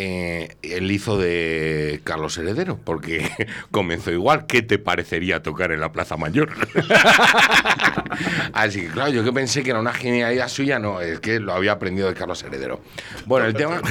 [0.00, 3.28] eh, él hizo de Carlos Heredero, porque
[3.72, 4.46] comenzó igual.
[4.46, 6.50] ¿Qué te parecería tocar en la Plaza Mayor?
[8.52, 11.52] Así que, claro, yo que pensé que era una genialidad suya, no, es que lo
[11.52, 12.80] había aprendido de Carlos Heredero.
[13.26, 13.82] Bueno, el tema,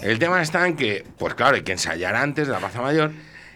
[0.00, 3.10] el tema está en que, pues claro, hay que ensayar antes de la Plaza Mayor.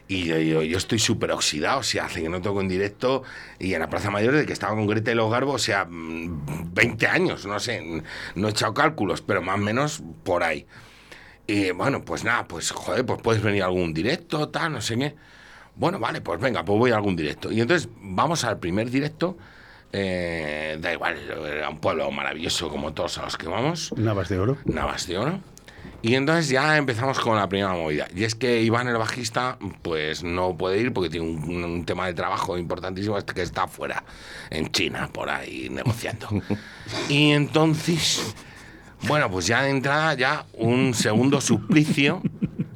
[0.07, 3.23] Y yo, yo, yo estoy súper oxidado, o sea, hace que no toco en directo.
[3.59, 5.87] Y en la Plaza Mayor, de que estaba con Greta y los Garbos, o sea,
[5.89, 8.03] mm, 20 años, no sé,
[8.35, 10.67] no he echado cálculos, pero más o menos por ahí.
[11.47, 14.97] Y bueno, pues nada, pues joder, pues puedes venir a algún directo, tal, no sé
[14.97, 15.15] qué.
[15.77, 17.53] Bueno, vale, pues venga, pues voy a algún directo.
[17.53, 19.37] Y entonces vamos al primer directo.
[19.93, 23.93] eh, da igual, era un pueblo maravilloso como todos a los que vamos.
[23.97, 24.57] Navas de oro.
[24.65, 25.41] Navas de Oro.
[26.03, 28.07] Y entonces ya empezamos con la primera movida.
[28.15, 32.07] Y es que Iván, el bajista, pues no puede ir porque tiene un, un tema
[32.07, 34.05] de trabajo importantísimo que está afuera,
[34.51, 36.29] en China, por ahí negociando.
[37.09, 38.35] y entonces,
[39.07, 42.23] bueno, pues ya de entrada ya un segundo suplicio,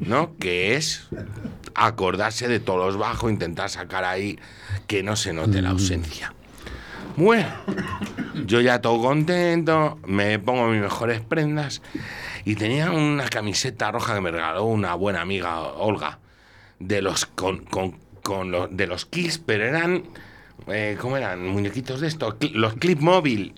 [0.01, 0.37] ¿no?
[0.39, 1.09] Que es
[1.75, 4.39] acordarse de todos los bajos, intentar sacar ahí
[4.87, 6.35] que no se note la ausencia.
[7.17, 7.49] Bueno,
[8.47, 11.83] yo ya todo contento, me pongo mis mejores prendas
[12.45, 16.19] y tenía una camiseta roja que me regaló una buena amiga, Olga,
[16.79, 20.05] de los con, con, con los, de los Kills, pero eran
[20.69, 21.47] eh, ¿cómo eran?
[21.47, 23.55] Muñequitos de estos, los Clip Móvil.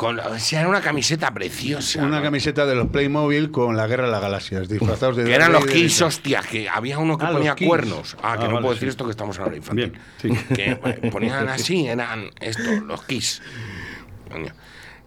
[0.00, 2.02] Con, o sea, era una camiseta preciosa.
[2.02, 2.22] Una ¿no?
[2.22, 5.66] camiseta de los Playmobil con la Guerra de las Galaxias, disfrazados de Que eran los
[5.66, 6.06] tal.
[6.08, 8.16] hostia, que había uno que Ah, ponía cuernos.
[8.22, 9.90] Ah, que Ah, no puedo decir esto que estamos en hora infantil.
[10.22, 10.54] Bien, sí.
[10.54, 13.42] Que eh, ponían así, eran estos, los Kiss.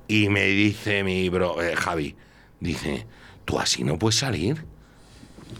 [0.08, 2.16] Y me dice mi bro, eh, Javi,
[2.60, 3.08] dice,
[3.46, 4.64] tú así no puedes salir.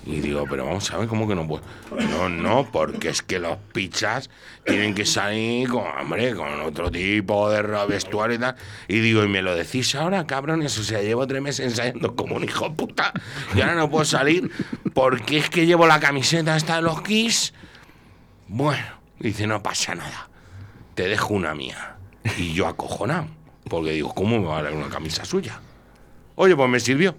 [0.06, 1.64] Y digo, pero vamos a ver, ¿cómo que no puedo?
[2.10, 4.30] No, no, porque es que los pichas
[4.66, 8.56] tienen que salir con, hombre, con otro tipo de vestuario y tal.
[8.88, 10.78] Y digo, ¿y me lo decís ahora, cabrones?
[10.78, 13.14] O sea, llevo tres meses ensayando como un hijo puta
[13.56, 14.52] y ahora no puedo salir
[14.94, 17.54] porque es que llevo la camiseta esta de los Kiss.
[18.48, 18.86] Bueno,
[19.20, 20.30] dice, no pasa nada.
[20.96, 21.98] Te dejo una mía.
[22.38, 23.28] Y yo acojonado,
[23.70, 25.60] porque digo, ¿cómo me va a dar una camisa suya?
[26.36, 27.16] Oye, pues me sirvió.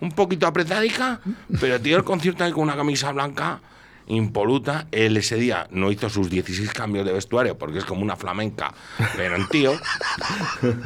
[0.00, 1.20] Un poquito apretadica,
[1.60, 3.60] pero tío, el concierto ahí con una camisa blanca
[4.06, 4.86] impoluta.
[4.92, 8.74] Él ese día no hizo sus 16 cambios de vestuario porque es como una flamenca,
[9.16, 9.72] pero en tío.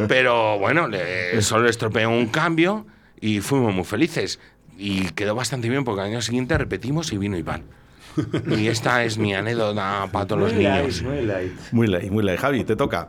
[0.09, 2.87] Pero bueno, le- solo le estropeó un cambio
[3.21, 4.39] y fuimos muy felices.
[4.77, 7.65] Y quedó bastante bien porque al año siguiente repetimos y vino Iván.
[8.57, 11.03] Y esta es mi anécdota para todos los light, niños.
[11.03, 11.53] muy light.
[11.73, 12.39] Muy light, muy light.
[12.41, 13.09] Javi, te toca.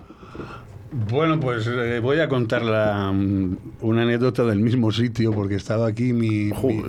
[0.92, 5.88] Bueno, pues eh, voy a contar la, mm, una anécdota del mismo sitio porque estaba
[5.88, 6.84] aquí mi, mi,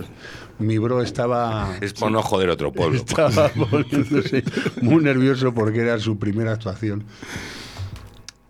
[0.59, 2.97] mi bro estaba Es por no joder otro pueblo.
[3.07, 4.43] estaba poniéndose
[4.81, 7.03] muy nervioso porque era su primera actuación.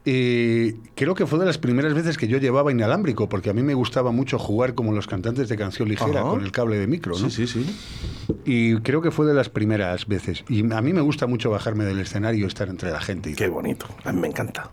[0.03, 3.61] Y creo que fue de las primeras veces que yo llevaba inalámbrico, porque a mí
[3.61, 6.29] me gustaba mucho jugar como los cantantes de canción ligera Ajá.
[6.29, 7.29] con el cable de micro, ¿no?
[7.29, 8.35] Sí, sí, sí.
[8.43, 10.43] Y creo que fue de las primeras veces.
[10.49, 13.29] Y a mí me gusta mucho bajarme del escenario y estar entre la gente.
[13.29, 13.85] y Qué bonito.
[14.03, 14.71] A mí me encanta.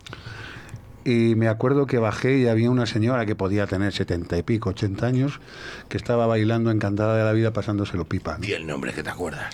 [1.05, 4.69] Y me acuerdo que bajé y había una señora que podía tener setenta y pico,
[4.71, 5.39] 80 años,
[5.87, 8.33] que estaba bailando encantada de la vida pasándoselo pipa.
[8.33, 8.39] ¿no?
[8.39, 9.53] Di el nombre que te acuerdas.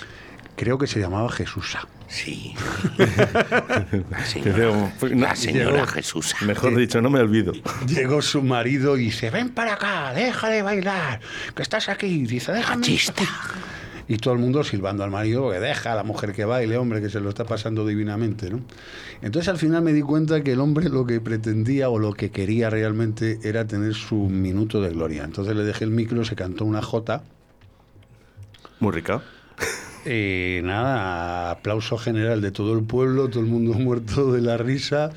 [0.58, 1.88] Creo que se llamaba Jesusa.
[2.08, 2.54] Sí.
[4.44, 6.36] Que veo- La señora Llegó- Jesús.
[6.46, 7.54] Mejor dicho, no me olvido.
[7.88, 11.20] Llegó su marido y dice, ven para acá, deja de bailar,
[11.56, 12.26] que estás aquí.
[12.26, 12.78] Dice, déjame.
[12.78, 13.24] Machista.
[14.08, 17.02] Y todo el mundo silbando al marido, que deja a la mujer que baile, hombre,
[17.02, 18.62] que se lo está pasando divinamente, ¿no?
[19.22, 22.30] Entonces al final me di cuenta que el hombre lo que pretendía o lo que
[22.30, 25.24] quería realmente era tener su minuto de gloria.
[25.24, 27.24] Entonces le dejé el micro, se cantó una jota.
[28.80, 29.24] Muy rica.
[30.06, 35.10] Y nada, aplauso general de todo el pueblo, todo el mundo muerto de la risa.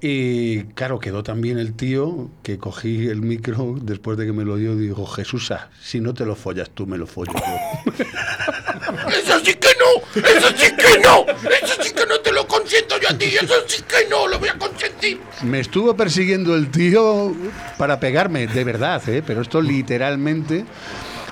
[0.00, 4.56] Y claro, quedó también el tío que cogí el micro después de que me lo
[4.56, 7.92] dio y dijo, Jesusa, si no te lo follas tú, me lo follo yo.
[9.08, 12.98] Eso sí que no, eso sí que no, eso sí que no te lo consiento
[13.00, 15.20] yo a ti, eso sí que no lo voy a consentir.
[15.42, 17.34] Me estuvo persiguiendo el tío
[17.76, 19.22] para pegarme, de verdad, ¿eh?
[19.26, 20.64] pero esto literalmente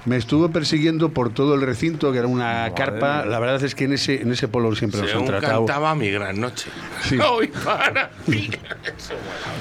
[0.06, 3.26] me estuvo persiguiendo por todo el recinto, que era una carpa.
[3.26, 5.66] La verdad es que en ese, en ese polo siempre nos han tratado.
[5.66, 6.70] cantaba mi gran noche.
[7.02, 7.18] Sí.
[7.30, 8.10] Hoy para.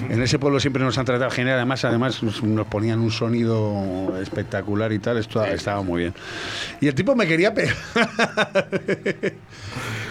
[0.10, 1.58] En ese pueblo siempre nos han tratado genial.
[1.58, 5.18] Además, además nos, nos ponían un sonido espectacular y tal.
[5.18, 6.14] Esto estaba muy bien.
[6.80, 7.76] Y el tipo me quería pegar.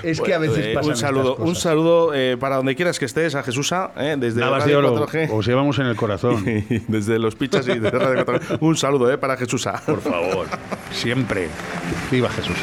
[0.05, 2.99] es que a veces eh, pasan un saludo, estas un saludo eh, para donde quieras
[2.99, 5.29] que estés, a Jesusa, eh, desde Navas Radio de oro, 4G.
[5.33, 6.45] os llevamos en el corazón.
[6.89, 8.59] desde los pichas y desde Radio 4G.
[8.61, 9.81] Un saludo eh, para Jesusa.
[9.85, 10.47] Por favor.
[10.91, 11.49] Siempre.
[12.11, 12.57] Viva Jesús.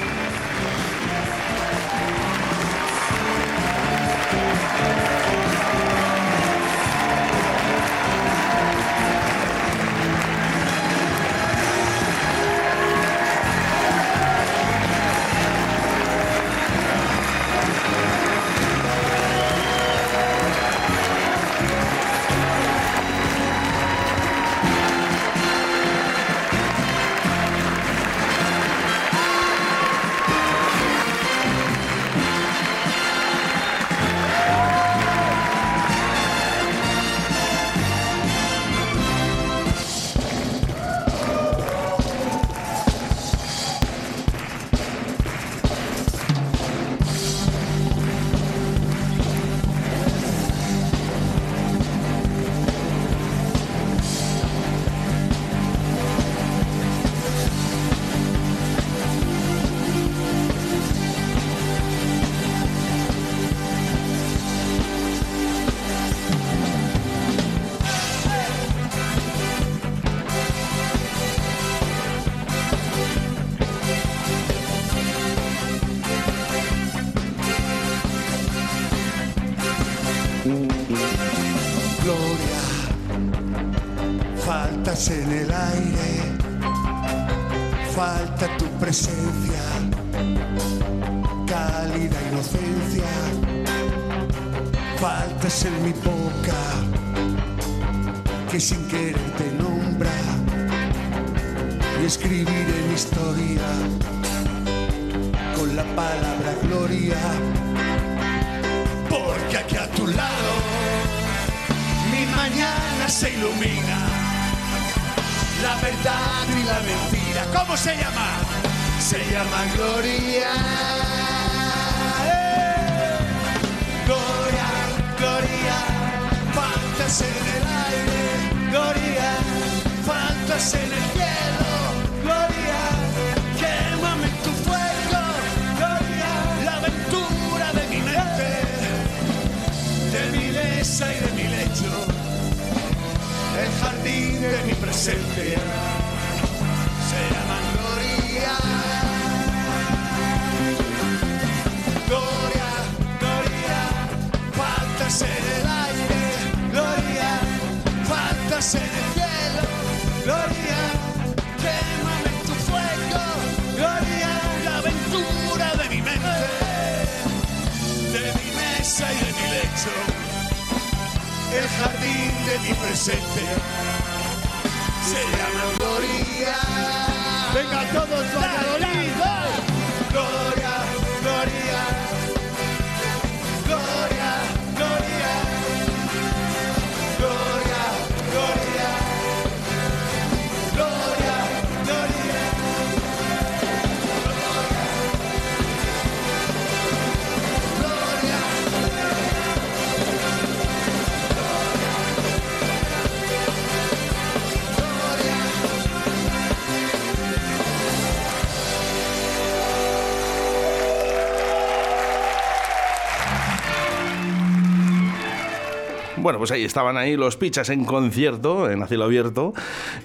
[216.31, 219.53] Bueno, pues ahí estaban ahí los Pichas en concierto, en a cielo abierto,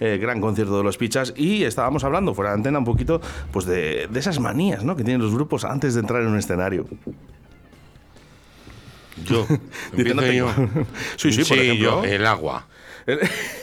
[0.00, 3.20] eh, gran concierto de los Pichas, y estábamos hablando fuera de antena un poquito
[3.52, 4.96] pues de, de esas manías ¿no?
[4.96, 6.84] que tienen los grupos antes de entrar en un escenario.
[9.24, 9.46] Yo.
[9.96, 10.52] Yo.
[11.14, 12.02] Sí, sí, por ejemplo.
[12.02, 12.66] yo, el agua.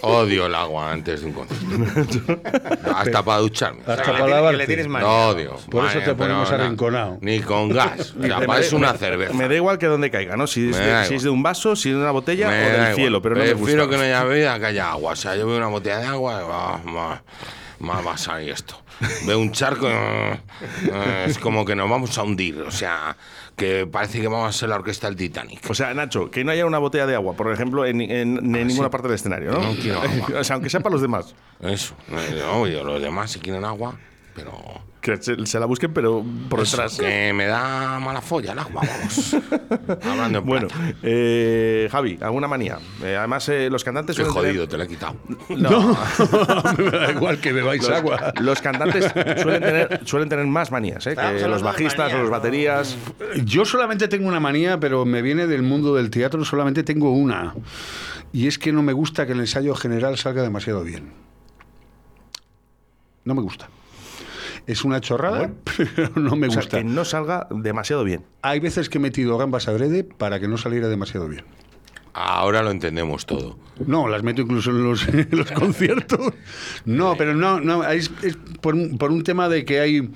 [0.01, 2.39] Odio el agua antes de un concierto.
[2.95, 3.81] Hasta para ducharme.
[3.85, 4.57] Hasta para lavarte.
[4.57, 5.55] le tienes Lo odio.
[5.69, 7.17] Por eso te ponemos arrinconado.
[7.21, 8.13] Ni con gas.
[8.23, 9.33] O sea, Me- parece me- una cerveza.
[9.33, 10.47] Me da igual que donde caiga, ¿no?
[10.47, 12.53] Si es, Me de, si es de un vaso, si es de una botella Me
[12.53, 12.95] o del igual.
[12.95, 13.89] cielo, pero no me Prefiero gusta.
[13.91, 15.11] que no haya bebida que haya agua.
[15.13, 17.23] O sea, yo veo una botella de agua y va, va,
[17.79, 18.79] más va a salir esto.
[19.25, 20.39] Veo un charco eh,
[21.27, 22.61] es como que nos vamos a hundir.
[22.61, 23.15] O sea,
[23.55, 25.69] que parece que vamos a ser la orquesta del Titanic.
[25.69, 28.67] O sea, Nacho, que no haya una botella de agua, por ejemplo, en, en- en
[28.67, 29.59] ninguna parte del escenario, ¿no?
[29.61, 30.39] No quiero agua.
[30.39, 31.35] o sea, aunque sea para los demás.
[31.61, 31.95] Eso.
[32.09, 33.95] No, obvio, los demás si quieren agua,
[34.35, 34.57] pero...
[35.01, 36.97] Que se, se la busquen, pero por Eso, detrás.
[36.97, 39.35] que me da mala folla el agua, vamos.
[40.09, 40.93] Hablando en Bueno, plata.
[41.03, 42.79] eh, Javi, ¿alguna manía?
[43.03, 45.17] Eh, además, eh, los cantantes Estoy suelen jodido, tener- te lo he quitado.
[45.49, 45.97] No.
[46.77, 48.33] Me da igual que bebáis Los, agua.
[48.39, 49.11] los cantantes
[49.41, 51.15] suelen tener, suelen tener más manías, ¿eh?
[51.17, 52.31] Que los hablando de bajistas o los ¿no?
[52.31, 52.95] baterías.
[53.43, 57.53] Yo solamente tengo una manía, pero me viene del mundo del teatro, solamente tengo una.
[58.31, 61.11] Y es que no me gusta que el ensayo general salga demasiado bien.
[63.25, 63.67] No me gusta.
[64.67, 65.51] Es una chorrada,
[65.95, 66.77] pero no me O sea, gusta.
[66.77, 68.23] que no salga demasiado bien.
[68.41, 71.43] Hay veces que he metido gambas adrede para que no saliera demasiado bien.
[72.13, 73.57] Ahora lo entendemos todo.
[73.87, 76.33] No, las meto incluso en los, en los conciertos.
[76.85, 80.09] No, pero no, no es, es por, un- por un tema de que hay...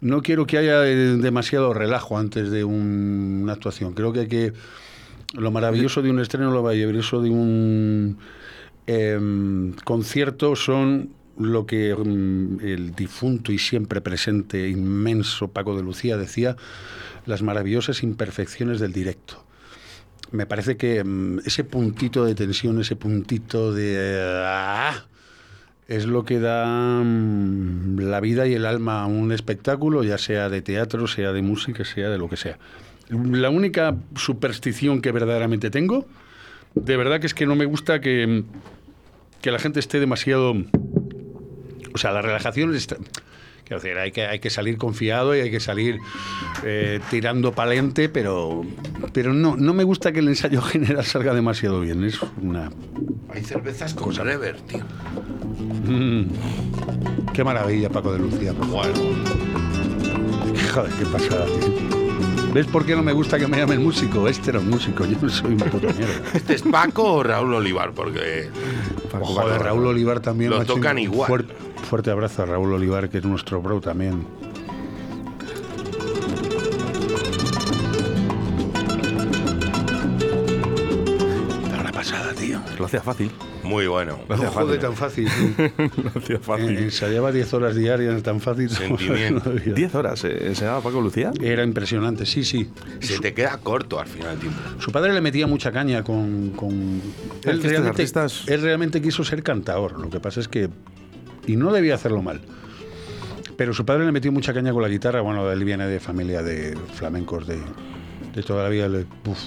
[0.00, 3.94] No quiero que haya demasiado relajo antes de un- una actuación.
[3.94, 4.52] Creo que hay que...
[5.34, 8.18] Lo maravilloso de un estreno, lo maravilloso de un
[8.86, 16.16] em, concierto son lo que mm, el difunto y siempre presente, inmenso Paco de Lucía
[16.16, 16.56] decía,
[17.26, 19.44] las maravillosas imperfecciones del directo
[20.32, 24.42] me parece que mm, ese puntito de tensión, ese puntito de...
[24.44, 25.04] ah,
[25.86, 30.48] es lo que da mm, la vida y el alma a un espectáculo, ya sea
[30.48, 32.58] de teatro, sea de música, sea de lo que sea.
[33.08, 36.06] La única superstición que verdaderamente tengo,
[36.74, 38.44] de verdad que es que no me gusta que,
[39.40, 40.54] que la gente esté demasiado...
[41.94, 42.96] O sea, la relajación está...
[43.64, 45.98] Quiero decir, hay que, hay que salir confiado y hay que salir
[46.64, 48.66] eh, tirando palente, pero,
[49.12, 52.04] pero no, no me gusta que el ensayo general salga demasiado bien.
[52.04, 52.70] Es una...
[53.30, 54.84] Hay cervezas con rever, tío.
[55.86, 56.24] Mm.
[57.32, 58.52] qué maravilla, Paco de Lucía.
[58.52, 58.92] Bueno,
[60.74, 61.46] Joder, qué pasada.
[61.46, 62.01] tío.
[62.52, 64.28] ¿Ves por qué no me gusta que me llamen músico?
[64.28, 66.14] Este era un músico, yo no soy un puto mierda.
[66.34, 67.92] ¿este es Paco o Raúl Olivar?
[67.92, 68.50] Porque
[69.10, 69.62] Joder.
[69.62, 70.50] Raúl Olivar también.
[70.50, 71.30] Lo tocan igual.
[71.30, 71.46] fuer-
[71.88, 74.26] fuerte abrazo a Raúl Olivar, que es nuestro bro también.
[82.78, 83.30] Lo hacía fácil.
[83.62, 84.18] Muy bueno.
[84.28, 84.80] Lo hacía No jode fácil.
[84.80, 85.28] tan fácil.
[86.02, 86.78] Lo hacía Eh, fácil.
[86.78, 88.68] ensayaba 10 horas diarias, tan fácil.
[88.70, 89.42] Sentimiento.
[89.52, 89.74] no había.
[89.74, 90.46] 10 horas, ¿eh?
[90.48, 91.30] ¿Enseñaba Paco Lucía?
[91.40, 92.70] Era impresionante, sí, sí.
[93.00, 94.58] Se te queda corto al final del tiempo.
[94.78, 96.50] Su padre le metía mucha caña con.
[96.50, 97.00] con-
[97.44, 99.98] Él, realmente, artistas- él realmente quiso ser cantador.
[100.00, 100.68] Lo que pasa es que.
[101.46, 102.40] Y no debía hacerlo mal.
[103.56, 105.20] Pero su padre le metió mucha caña con la guitarra.
[105.20, 107.58] Bueno, él viene de familia de flamencos de,
[108.34, 108.88] de toda la vida.
[108.88, 109.38] Le, uf.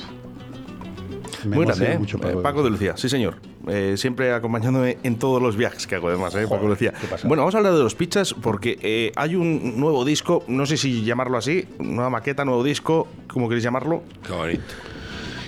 [1.45, 1.97] Me Muy grande, ¿eh?
[1.99, 3.35] mucho, Eh, Paco, de Lucía, sí señor.
[3.67, 6.47] Eh, siempre acompañándome en todos los viajes que hago, además, ¿eh?
[6.49, 6.93] Paco Lucía.
[7.23, 10.77] Bueno, vamos a hablar de los pizzas porque eh, hay un nuevo disco, no sé
[10.77, 14.03] si llamarlo así, nueva maqueta, nuevo disco, ¿cómo queréis llamarlo?
[14.25, 14.63] Qué bonito.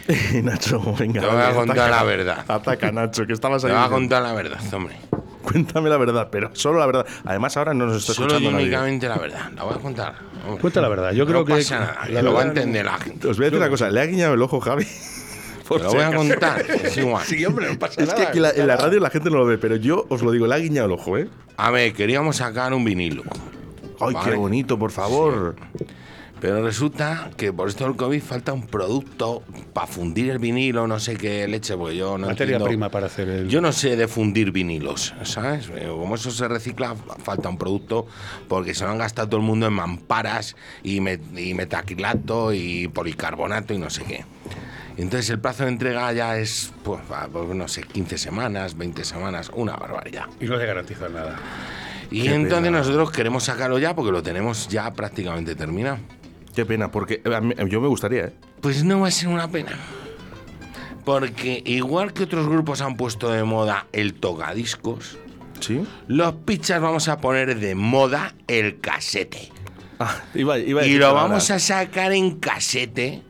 [0.43, 1.19] Nacho, venga.
[1.21, 1.89] Te voy a dale, contar ataca.
[1.97, 2.45] la verdad.
[2.47, 3.73] Ataca, Nacho, que estabas Te ahí.
[3.75, 4.95] voy a contar la verdad, hombre.
[5.43, 7.05] Cuéntame la verdad, pero solo la verdad.
[7.25, 8.65] Además, ahora no nos está Solo y escuchando nadie.
[8.65, 9.51] únicamente la verdad.
[9.55, 10.15] La voy a contar.
[10.61, 11.11] Cuenta la verdad.
[11.13, 11.53] Yo creo no que.
[11.55, 11.99] pasa nada.
[12.09, 13.27] la lo va a entender la gente.
[13.27, 14.85] Os voy a decir una cosa, le ha guiñado el ojo, Javi.
[15.67, 16.61] Por Te lo si voy a contar.
[16.83, 17.25] Es igual.
[17.25, 18.29] Sí, hombre, no pasa Es que nada.
[18.29, 20.47] aquí la- en la radio la gente no lo ve, pero yo os lo digo,
[20.47, 21.27] le ha guiñado el ojo, ¿eh?
[21.57, 23.23] A ver, queríamos sacar un vinilo.
[23.99, 24.31] Ay, Vale.
[24.31, 25.55] qué bonito, por favor.
[26.39, 29.41] Pero resulta que por esto del COVID falta un producto
[29.73, 33.07] para fundir el vinilo, no sé qué leche, porque yo no Materia entiendo- prima para
[33.07, 33.49] hacer el.
[33.49, 35.67] Yo no sé de fundir vinilos, ¿sabes?
[35.75, 36.93] Eh, Como eso se recicla,
[37.23, 38.05] falta un producto
[38.47, 42.87] porque se lo han gastado todo el mundo en mamparas y, met- y metaquilato y
[42.87, 44.23] policarbonato y no sé qué.
[44.97, 49.51] Entonces el plazo de entrega ya es, pues, pues, no sé, 15 semanas, 20 semanas,
[49.53, 50.25] una barbaridad.
[50.41, 51.37] Y no le garantiza nada.
[52.09, 52.79] Y Qué entonces pena.
[52.79, 55.99] nosotros queremos sacarlo ya porque lo tenemos ya prácticamente terminado.
[56.55, 58.33] Qué pena, porque a mí- yo me gustaría, ¿eh?
[58.61, 59.77] Pues no va a ser una pena.
[61.05, 65.17] Porque igual que otros grupos han puesto de moda el tocadiscos,
[65.59, 65.85] ¿Sí?
[66.07, 69.49] los pizzas vamos a poner de moda el casete.
[69.99, 73.21] Ah, iba, iba a Y lo vamos a sacar en casete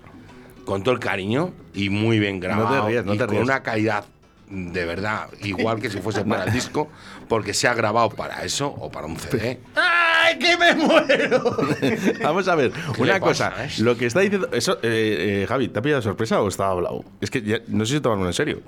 [0.68, 2.88] con todo el cariño y muy bien grabado.
[2.88, 3.43] rías, no y te con rías.
[3.45, 4.05] una calidad
[4.49, 6.88] de verdad, igual que si fuese para el disco,
[7.28, 9.59] porque se ha grabado para eso o para un CD.
[9.76, 11.57] ¡Ay, que me muero!
[12.24, 13.49] Vamos a ver, ¿Qué una cosa.
[13.49, 13.70] pasa, eh?
[13.80, 14.47] Lo que está diciendo.
[14.53, 17.03] Eso, eh, eh, Javi, ¿te ha pillado sorpresa o estaba hablado?
[17.20, 18.61] Es que ya- no sé si tomarlo en serio.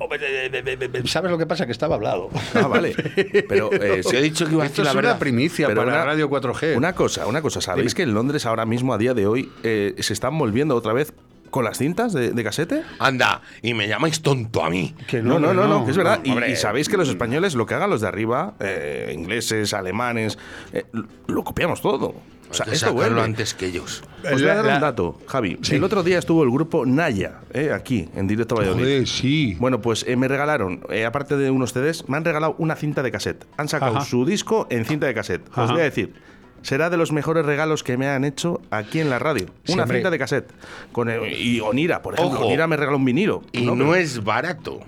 [1.06, 1.66] ¿Sabes lo que pasa?
[1.66, 2.30] Que estaba hablado.
[2.56, 2.93] Ah, vale.
[3.47, 5.12] Pero eh, Si he dicho que iba a Esto decir la es verdad.
[5.14, 6.76] una primicia Pero para una- Radio 4G.
[6.76, 7.62] Una cosa, una cosa.
[7.62, 10.91] ¿Sabéis que en Londres ahora mismo, a día de hoy, eh, se están volviendo otra
[10.91, 11.14] vez
[11.50, 12.84] con las cintas de, de casete?
[13.00, 14.95] Anda, y me llamáis tonto a mí.
[15.08, 16.20] Que No, no, no, no, que es verdad.
[16.24, 16.52] Y- hombre.
[16.52, 20.38] y, sabéis que los españoles, lo que hagan los de arriba, eh, ingleses, alemanes,
[20.74, 20.86] eh,
[21.28, 22.16] lo- copiamos todo.
[22.52, 23.22] O sea, esto vuelve.
[23.22, 24.04] antes que ellos.
[24.26, 25.60] Os voy a dar La- un dato, Javi.
[25.62, 25.76] Sí.
[25.76, 28.84] El otro día estuvo el grupo Naya, eh, aquí, en directo a Valladolid.
[28.86, 29.56] Joder, sí.
[29.60, 33.04] Bueno, pues eh, me regalaron, eh, aparte de unos CDs, me han regalado una cinta
[33.04, 33.45] de cassette.
[33.58, 34.06] Han sacado Ajá.
[34.06, 35.47] su disco en cinta de cassette.
[35.52, 35.74] Os Ajá.
[35.74, 36.16] voy a decir,
[36.62, 39.47] será de los mejores regalos que me han hecho aquí en la radio.
[39.68, 39.97] Una hombre.
[39.97, 40.51] cinta de cassette.
[40.91, 42.38] Con, y Onira, por ejemplo.
[42.39, 42.47] Ojo.
[42.47, 43.43] Onira me regaló un vinilo.
[43.51, 44.80] Y no, es barato.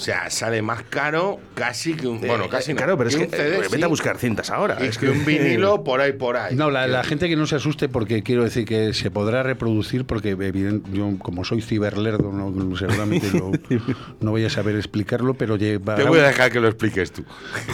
[0.00, 2.24] O sea, sale más caro casi que un.
[2.24, 2.78] eh, Bueno, casi no.
[2.78, 4.78] Claro, pero es que CD, eh, vete sí, a buscar cintas ahora.
[4.80, 6.56] Y es que un vinilo por ahí, por ahí.
[6.56, 10.06] No, la, la gente que no se asuste porque quiero decir que se podrá reproducir
[10.06, 13.52] porque evident- yo como soy ciberlerdo no, seguramente no,
[14.20, 17.22] no voy a saber explicarlo, pero llevará Te voy a dejar que lo expliques tú.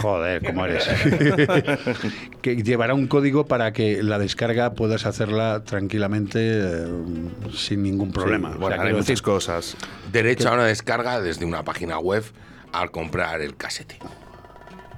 [0.03, 0.85] Joder, ¿cómo eres?
[2.43, 6.87] que llevará un código para que la descarga puedas hacerla tranquilamente eh,
[7.55, 8.51] sin ningún problema.
[8.51, 9.77] Sí, O bueno, sea, hay muchas decir, cosas.
[10.11, 12.16] Derecho a una descarga desde una página web
[12.73, 13.99] al comprar el casete.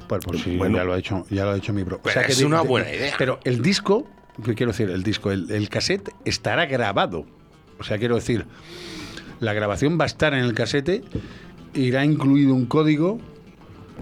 [0.09, 0.79] Bueno, pues sí, Bueno.
[0.79, 2.01] ya lo ha hecho, ya lo ha hecho mi bro.
[2.03, 3.15] Pero es una buena idea.
[3.19, 4.07] Pero el disco,
[4.45, 4.89] ¿qué quiero decir?
[4.91, 7.27] El disco, el, el cassette estará grabado.
[7.79, 8.47] O sea, quiero decir,
[9.41, 11.03] la grabación va a estar en el casete,
[11.75, 13.21] irá incluido un código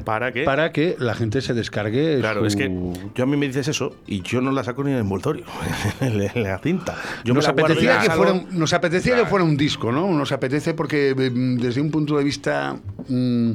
[0.05, 0.43] ¿Para qué?
[0.45, 2.19] para que la gente se descargue.
[2.21, 2.71] Claro, su- es que
[3.15, 5.45] yo a mí me dices eso y yo no la saco ni en el envoltorio,
[6.01, 6.97] en la- cinta.
[7.25, 10.11] Yo nos apetecía, que fuera, un- nos apetecía que fuera un disco, ¿no?
[10.13, 12.77] Nos apetece porque mm, desde un punto de vista
[13.09, 13.51] mm,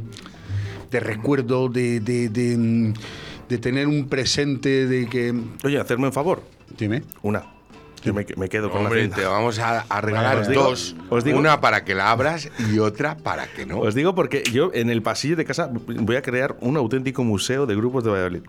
[0.92, 2.94] de recuerdo, de, de, de, mm,
[3.50, 5.34] de tener un presente, de que...
[5.64, 6.42] Oye, hacerme un favor.
[6.78, 7.04] Dime.
[7.22, 7.44] Una.
[8.04, 10.96] Yo me, me quedo con Hombre, la te vamos a, a regalar os digo- dos.
[11.10, 13.80] os digo- una para que la abras y otra para que no.
[13.80, 17.66] Os digo porque yo en el pasillo de casa voy a crear un auténtico museo
[17.66, 18.42] de grupos de Valladolid.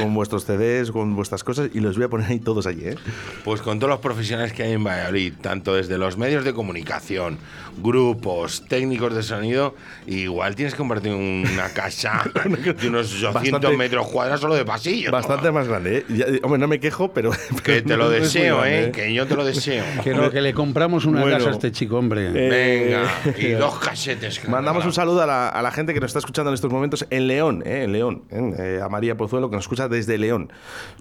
[0.00, 2.96] con vuestros CDs, con vuestras cosas y los voy a poner ahí todos allí, ¿eh?
[3.44, 7.38] Pues con todos los profesionales que hay en Valladolid, tanto desde los medios de comunicación,
[7.78, 9.74] grupos, técnicos de sonido,
[10.06, 15.10] igual tienes que compartir una casa de unos 800 Bastante- metros cuadrados solo de pasillo.
[15.10, 16.04] Bastante más grande, ¿eh?
[16.08, 17.30] Ya- hombre, no me quejo, pero...
[17.64, 18.90] Que te lo deseo, grande, ¿eh?
[18.92, 19.84] Que yo te lo deseo.
[20.04, 21.36] Que, no, que le compramos una Bueno.
[21.38, 22.26] casa a este chico, hombre.
[22.28, 22.88] Eh,
[23.24, 24.38] Venga, y dos casetes.
[24.38, 26.70] que Mandamos un saludo a la, a la gente que nos está escuchando en estos
[26.70, 27.82] momentos en León, ¿eh?
[27.84, 28.54] en León, ¿eh?
[28.58, 30.52] Eh, a María Pozuelo que nos escucha desde León.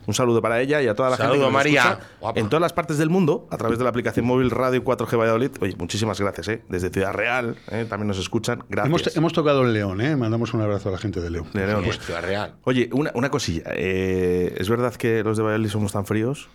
[0.07, 1.81] Un saludo para ella y a toda la gente Saludo, que nos María.
[1.83, 2.39] escucha Guapa.
[2.39, 5.51] en todas las partes del mundo a través de la aplicación móvil Radio 4G Valladolid.
[5.61, 6.61] Oye, muchísimas gracias, ¿eh?
[6.69, 7.85] Desde Ciudad Real, ¿eh?
[7.89, 8.63] también nos escuchan.
[8.69, 8.87] Gracias.
[8.87, 10.15] Hemos, hemos tocado en León, ¿eh?
[10.15, 11.47] Mandamos un abrazo a la gente de León.
[11.53, 11.83] De León.
[11.85, 12.55] Pues Ciudad Real.
[12.63, 13.63] Oye, una, una cosilla.
[13.73, 16.49] eh, ¿Es verdad que los de Valladolid somos tan fríos,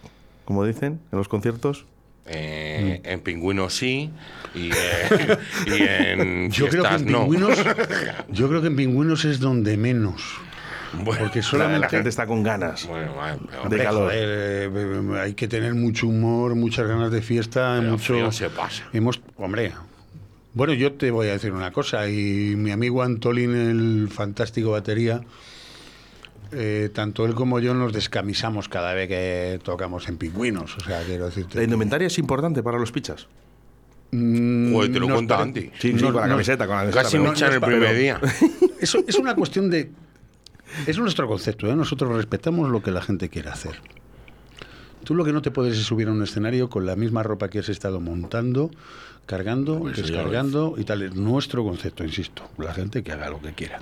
[0.44, 1.86] como dicen, en los conciertos?
[2.26, 4.10] Eh, En pingüinos sí
[4.54, 5.36] y, eh,
[5.66, 7.20] y en Yo creo que en no.
[7.22, 7.58] pingüinos,
[8.30, 10.22] yo creo que en pingüinos es donde menos.
[10.92, 12.84] Bueno, Porque La, solamente la gente está con ganas.
[12.86, 13.12] bueno,
[13.68, 14.04] de calor.
[14.10, 14.28] joder,
[14.72, 18.04] eh, hay que tener mucho humor, muchas ganas de fiesta, pero mucho.
[18.14, 18.82] frío se pasa.
[18.92, 19.72] Hemos, hombre.
[20.52, 25.20] Bueno, yo te voy a decir una cosa y mi amigo Antolín, el fantástico batería,
[26.52, 30.76] eh, tanto él como yo nos descamisamos cada vez que tocamos en pingüinos.
[30.76, 31.58] O sea, quiero decirte.
[31.58, 33.28] ¿La indumentaria es importante para los pichas?
[34.10, 35.60] Mm, Joder, te lo cuenta pare- Andy.
[35.78, 37.02] Sí, sí, no- con la no- camiseta, con la camiseta.
[37.04, 38.20] Casi me echan el pero- primer día.
[38.80, 39.92] Eso es una cuestión de.
[40.86, 41.76] Es nuestro concepto, ¿eh?
[41.76, 43.80] Nosotros respetamos lo que la gente quiere hacer.
[45.04, 47.48] Tú lo que no te puedes es subir a un escenario con la misma ropa
[47.48, 48.70] que has estado montando,
[49.26, 51.02] cargando, Pues descargando y tal.
[51.02, 52.42] Es nuestro concepto, insisto.
[52.58, 53.78] La gente que haga lo que quiera.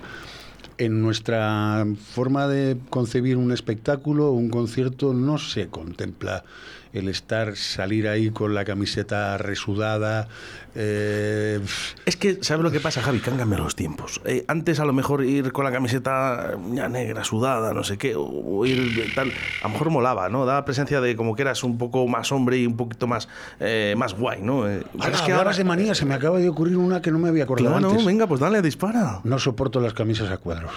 [0.77, 6.45] En nuestra forma de concebir un espectáculo un concierto no se contempla
[6.93, 10.29] el estar, salir ahí con la camiseta resudada.
[10.75, 11.61] eh,
[12.07, 13.21] Es que, ¿sabes lo que pasa, Javi?
[13.21, 14.21] Cambiado los tiempos.
[14.25, 18.15] Eh, antes, a lo mejor, ir con la camiseta ya negra, sudada, no sé qué,
[18.15, 19.33] o, o ir tal,
[19.63, 20.47] a lo mejor molaba, ¿no?
[20.47, 23.29] Daba presencia de como que eras un poco más hombre y un poquito más,
[23.61, 24.69] eh, más guay, ¿no?
[24.69, 27.19] Eh, Ahora, es que hablabas de manía, se me acaba de ocurrir una que no
[27.19, 28.05] me había acordado Claro, antes.
[28.07, 29.21] venga, pues dale, dispara.
[29.25, 30.73] No soporto las camisas a cuadros.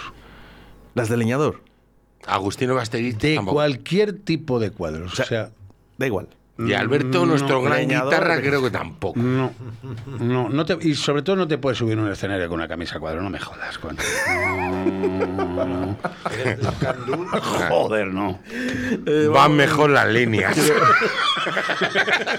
[0.94, 1.62] Las de leñador.
[2.28, 3.56] Agustino Basterista De tampoco.
[3.56, 5.20] cualquier tipo de cuadros.
[5.20, 5.50] O sea,
[5.98, 6.28] Da igual.
[6.68, 9.20] Y Alberto, nuestro no, gran leñador, guitarra, creo que tampoco.
[9.20, 9.52] no,
[10.20, 12.68] no, no te, y sobre todo no te puedes subir a un escenario con una
[12.68, 13.80] camisa a cuadros, no me jodas.
[13.82, 15.98] No, no.
[17.70, 18.40] Joder, no.
[19.34, 20.58] Van mejor las líneas.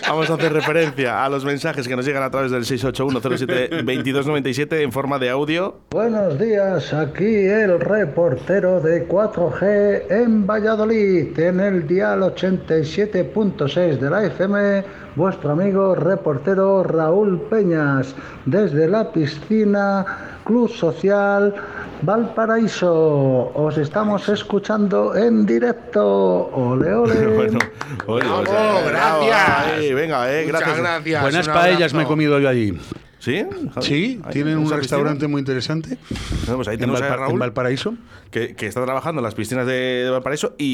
[0.08, 4.92] Vamos a hacer referencia a los mensajes que nos llegan a través del 681072297 en
[4.92, 5.80] forma de audio.
[5.90, 14.24] Buenos días, aquí el reportero de 4G en Valladolid, en el dial 87.6 de la
[14.26, 14.84] FM,
[15.16, 20.04] vuestro amigo reportero Raúl Peñas, desde la piscina
[20.44, 21.54] Club Social
[22.02, 23.50] Valparaíso.
[23.54, 26.50] Os estamos escuchando en directo.
[26.52, 27.58] Ole, ole.
[28.06, 29.94] Bueno, oye, Bravo, o sea, bravo, gracias.
[29.94, 30.78] venga, eh, Muchas gracias.
[30.78, 31.22] gracias.
[31.22, 32.78] Buenas paellas me he comido yo allí.
[33.22, 33.44] ¿Sí?
[33.72, 33.86] Javi?
[33.86, 35.28] Sí, tienen en un restaurante piscina.
[35.30, 35.96] muy interesante
[36.40, 37.32] Bueno, pues ahí en, a Valpa- Raúl.
[37.34, 37.94] en Valparaíso.
[38.32, 40.64] que, que está trabajando en las piscinas de, de Valparaíso y,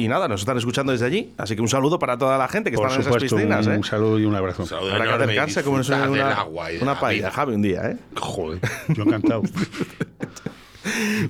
[0.00, 1.32] y- y nada, nos están escuchando desde allí.
[1.38, 3.66] Así que un saludo para toda la gente que Por está en esas piscinas.
[3.68, 3.76] un, ¿eh?
[3.76, 4.64] un saludo y un abrazo.
[4.64, 7.30] Un saludo Habrá que acercarse como una, del agua y una la paella.
[7.30, 7.88] Javi, un día.
[7.90, 7.96] ¿eh?
[8.16, 9.42] Joder, yo encantado.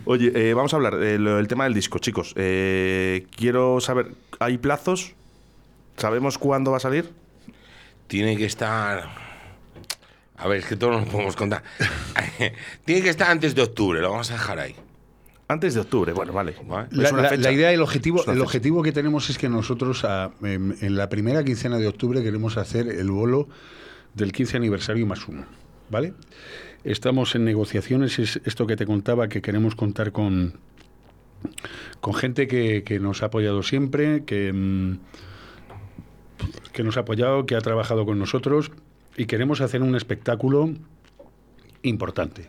[0.06, 2.32] Oye, eh, vamos a hablar del tema del disco, chicos.
[2.36, 5.12] Eh, quiero saber, ¿hay plazos?
[5.98, 7.10] ¿Sabemos cuándo va a salir?
[8.06, 9.20] Tiene que estar.
[10.42, 11.62] A ver, es que todos nos podemos contar.
[12.84, 14.74] Tiene que estar antes de octubre, lo vamos a dejar ahí.
[15.48, 16.54] Antes de octubre, bueno, vale.
[16.90, 17.42] La, Es una la- fecha.
[17.42, 21.08] la idea, el objetivo, el objetivo que tenemos es que nosotros a- en, en la
[21.08, 23.48] primera quincena de octubre queremos hacer el bolo
[24.14, 25.44] del 15 aniversario más uno,
[25.90, 26.14] ¿vale?
[26.84, 30.58] Estamos en negociaciones, es esto que te contaba, que queremos contar con,
[32.00, 34.98] con gente que, que nos ha apoyado siempre, que, mm,
[36.72, 38.72] que nos ha apoyado, que ha trabajado con nosotros
[39.16, 40.70] y queremos hacer un espectáculo
[41.82, 42.48] importante.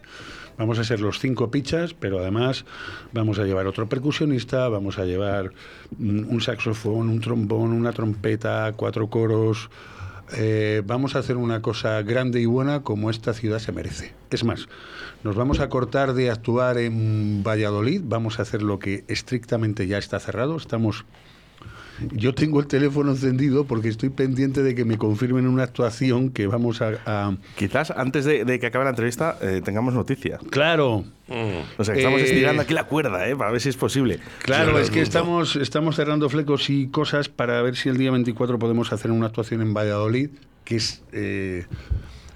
[0.58, 2.66] Vamos a ser los cinco pichas, pero además
[3.12, 5.52] vamos a llevar otro percusionista, vamos a llevar
[5.98, 9.70] mm, un saxofón, un trombón, una trompeta, cuatro coros.
[10.36, 14.14] Eh, vamos a hacer una cosa grande y buena como esta ciudad se merece.
[14.30, 14.68] Es más,
[15.24, 19.98] nos vamos a cortar de actuar en Valladolid, vamos a hacer lo que estrictamente ya
[19.98, 20.56] está cerrado.
[20.56, 21.06] Estamos
[22.12, 26.48] yo tengo el teléfono encendido porque estoy pendiente de que me confirmen una actuación que
[26.48, 26.94] vamos a...
[27.06, 30.40] a- Quizás antes de, de que acabe la entrevista eh, tengamos noticia.
[30.50, 31.06] Claro,
[31.78, 33.36] O sea, que estamos Eh, estirando aquí la cuerda, ¿eh?
[33.36, 34.20] Para ver si es posible.
[34.44, 38.60] claro, es que estamos, estamos cerrando flecos y cosas para ver si el día 24
[38.60, 40.30] podemos hacer una actuación en Valladolid,
[40.66, 41.66] que es eh,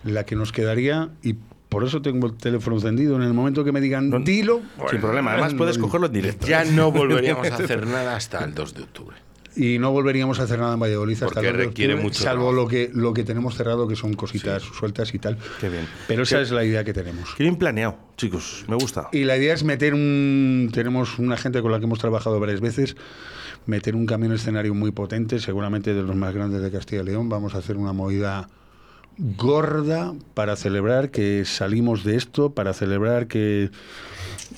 [0.04, 1.36] la que nos quedaría y
[1.70, 3.18] Por eso tengo el teléfono encendido.
[3.18, 4.62] En el momento que me digan, dilo.
[4.90, 5.34] Sin problema.
[5.34, 6.48] Además, puedes cogerlo en directo.
[6.48, 9.18] Ya no volveríamos a hacer nada hasta el 2 de octubre.
[9.58, 12.04] Y no volveríamos a hacer nada en Valladolid hasta Porque el 2 de requiere octubre,
[12.10, 12.62] mucho Salvo trabajo.
[12.64, 15.38] lo que, lo que tenemos cerrado, que son cositas sueltas y tal.
[15.60, 15.88] Qué bien.
[16.08, 17.34] Pero esa Qué- es la idea que tenemos.
[17.36, 18.66] Qué bien planeado, chicos.
[18.68, 19.10] Me gusta.
[19.12, 20.70] Y la idea es meter un.
[20.72, 22.96] Tenemos una gente con la que hemos trabajado varias veces.
[23.66, 27.28] Meter un camión escenario muy potente, seguramente de los más grandes de Castilla y León.
[27.28, 28.48] Vamos a hacer una movida
[29.18, 33.72] gorda para celebrar que salimos de esto, para celebrar que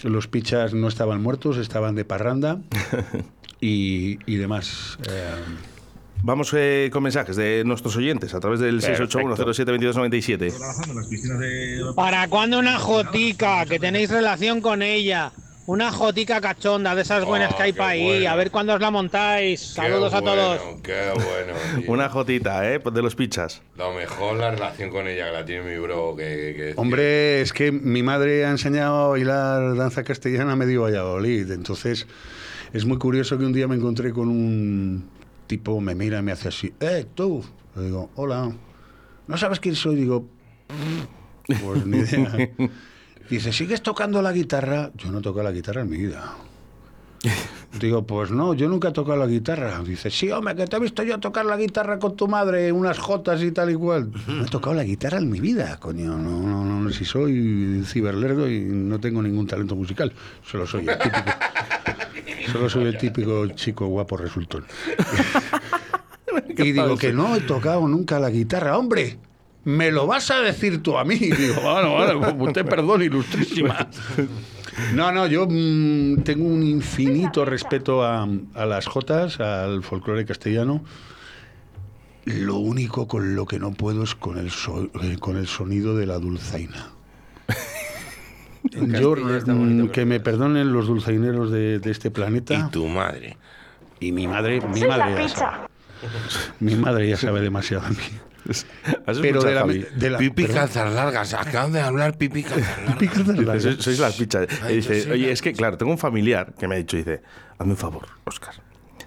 [0.03, 2.59] los pichas no estaban muertos, estaban de parranda
[3.61, 4.97] y, y demás.
[5.09, 5.33] Eh,
[6.21, 9.19] Vamos eh, con mensajes de nuestros oyentes a través del Perfecto.
[9.21, 11.95] 681-072297.
[11.95, 13.65] ¿Para cuándo una jotica?
[13.65, 15.31] Que tenéis relación con ella.
[15.65, 18.25] Una jotica cachonda de esas buenas que hay para ahí.
[18.25, 19.61] A ver cuándo os la montáis.
[19.61, 20.59] Saludos a todos.
[20.83, 21.53] Qué bueno.
[21.87, 22.79] Una jotita, ¿eh?
[22.91, 23.61] De los pichas.
[23.77, 26.15] Lo mejor la relación con ella que la tiene mi bro.
[26.17, 26.23] Que,
[26.57, 31.51] que- Hombre, es que mi madre ha enseñado a bailar danza castellana a medio Valladolid.
[31.51, 32.07] Entonces,
[32.73, 35.09] es muy curioso que un día me encontré con un
[35.47, 37.43] tipo, me mira y me hace así, ¡eh, tú!
[37.75, 38.51] Le digo, hola.
[39.27, 39.95] ¿No sabes quién soy?
[39.95, 40.27] Digo,
[41.47, 42.49] pues ni idea.
[43.29, 44.91] Dice, ¿sigues tocando la guitarra?
[44.95, 46.35] Yo no toco la guitarra en mi vida.
[47.79, 49.79] Digo, pues no, yo nunca he tocado la guitarra.
[49.83, 52.97] Dice, sí, hombre, que te he visto yo tocar la guitarra con tu madre, unas
[52.97, 54.11] jotas y tal y cual.
[54.27, 56.17] No he tocado la guitarra en mi vida, coño.
[56.17, 60.11] No, no, no, si soy ciberlerdo y no tengo ningún talento musical.
[60.43, 61.31] Solo soy el típico.
[62.51, 64.65] Solo soy el típico chico guapo resultón.
[66.57, 68.77] y digo que no he tocado nunca la guitarra.
[68.77, 69.19] ¡Hombre!
[69.65, 71.15] ¿Me lo vas a decir tú a mí?
[71.15, 73.87] Y digo, bueno, bueno, pues usted perdón, ilustrísima.
[74.93, 80.83] No, no, yo mm, tengo un infinito respeto a, a las jotas, al folclore castellano.
[82.25, 85.95] Lo único con lo que no puedo es con el, so- eh, con el sonido
[85.95, 86.89] de la dulzaina.
[88.71, 92.53] Yo, mm, bonito, que me perdonen los dulzaineros de, de este planeta.
[92.53, 93.37] Y tu madre.
[93.99, 95.57] Y mi madre, mi madre ya sabe.
[96.59, 98.03] Mi madre ya sabe demasiado de mí.
[99.21, 101.33] Pero de la, de la Pipi calzas largas.
[101.33, 102.87] Acaban de hablar pipi calzas
[103.37, 103.63] largas.
[103.63, 104.47] Sois, sois las pichas.
[104.63, 106.77] Ay, Y dice, sí, oye, la- es que, claro, tengo un familiar que me ha
[106.77, 107.21] dicho, dice,
[107.57, 108.53] hazme un favor, Oscar.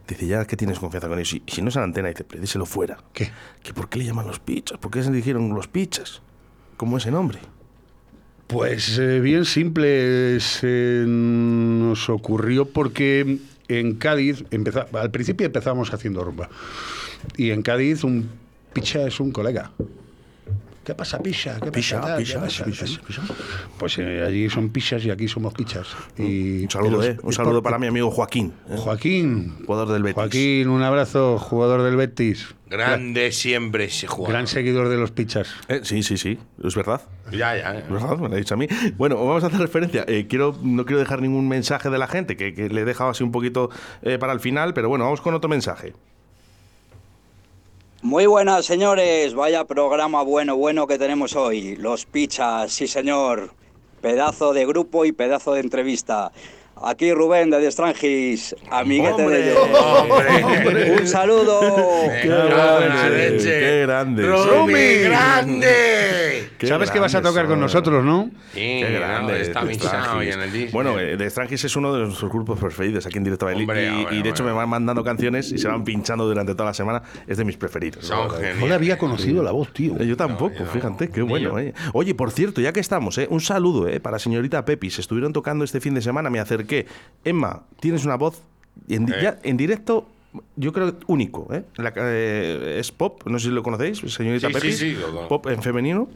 [0.09, 2.41] Dice, ya que tienes confianza con ellos, y si no es en antena, dice, pero
[2.41, 2.99] díselo fuera.
[3.13, 3.31] ¿Qué?
[3.63, 4.79] ¿Que ¿Por qué le llaman los pichas?
[4.79, 6.21] ¿Por qué se dijeron los pichas?
[6.77, 7.39] ¿Cómo ese nombre?
[8.49, 16.23] Pues eh, bien simple, se nos ocurrió porque en Cádiz, empeza- al principio empezamos haciendo
[16.23, 16.51] rumba,
[17.37, 18.29] y en Cádiz un
[18.73, 19.71] picha es un colega.
[20.85, 21.61] ¿Qué pasa, picha?
[21.61, 22.65] ¿Qué pasa, ¿Qué pasa?
[22.65, 23.23] picha, picha.
[23.79, 25.87] Pues eh, allí son pichas y aquí somos pichas.
[26.19, 27.17] Y Un saludo, los- eh.
[27.23, 28.53] Un saludo por- para mi amigo Joaquín.
[28.69, 29.55] eh, Joaquín.
[29.65, 30.15] Jugador del Betis.
[30.17, 32.57] Joaquín, un abrazo, jugador del Betis.
[32.69, 34.33] Grande siempre ese jugador.
[34.33, 35.55] Gran seguidor de los pichas.
[35.69, 37.01] Eh, sí, sí, sí, es verdad.
[37.31, 37.79] Ya, ya.
[37.79, 38.67] Es verdad, me lo ha dicho a mí.
[38.97, 40.05] Bueno, vamos a hacer referencia.
[40.09, 43.11] Eh, quiero, no quiero dejar ningún mensaje de la gente, que, que le he dejado
[43.11, 43.71] así un poquito
[44.03, 45.93] eh, para el final, pero bueno, vamos con otro mensaje.
[48.05, 49.33] Muy buenas, señores.
[49.33, 51.77] Vaya programa bueno, bueno que tenemos hoy.
[51.77, 53.55] Los pichas, sí, señor.
[54.01, 56.33] Pedazo de grupo y pedazo de entrevista.
[56.85, 59.69] Aquí Rubén de Destrangis, amiguete de ellos.
[61.01, 61.61] Un saludo.
[62.23, 63.37] ¡Qué grande!
[63.43, 64.27] ¡Qué grande!
[64.27, 66.49] ¡Rumi, grande!
[66.59, 68.31] Qué Sabes que vas a tocar con nosotros, ¿no?
[68.53, 69.41] Sí, Qué grande.
[69.43, 70.29] está The mixado Strangis.
[70.29, 70.71] y en el disco.
[70.73, 73.63] Bueno, eh, The Strangis es uno de nuestros grupos preferidos aquí en Directo Bailey.
[73.65, 74.55] Hombre, y, hombre, y de hecho hombre.
[74.55, 77.03] me van mandando canciones y se van pinchando durante toda la semana.
[77.27, 78.05] Es de mis preferidos.
[78.07, 78.29] Son
[78.61, 78.67] ¿no?
[78.67, 79.95] le había conocido la voz, tío.
[80.01, 80.71] Eh, Yo tampoco, No, yo no.
[80.71, 81.59] fíjate, qué bueno.
[81.59, 81.75] eh.
[81.93, 84.99] Oye, por cierto, ya que estamos, eh, un saludo eh, para señorita Pepis.
[84.99, 86.72] Estuvieron tocando este fin de semana, me acerqué.
[87.25, 88.43] Emma, tienes una voz
[88.89, 89.17] en, Eh.
[89.23, 90.09] ya en directo,
[90.57, 91.47] yo creo único.
[91.53, 91.65] ¿eh?
[91.77, 94.79] La- eh, es pop, no sé si lo conocéis, señorita Sí, sí, Pepis.
[94.79, 95.29] sí, lo conozco.
[95.29, 96.09] pop en femenino.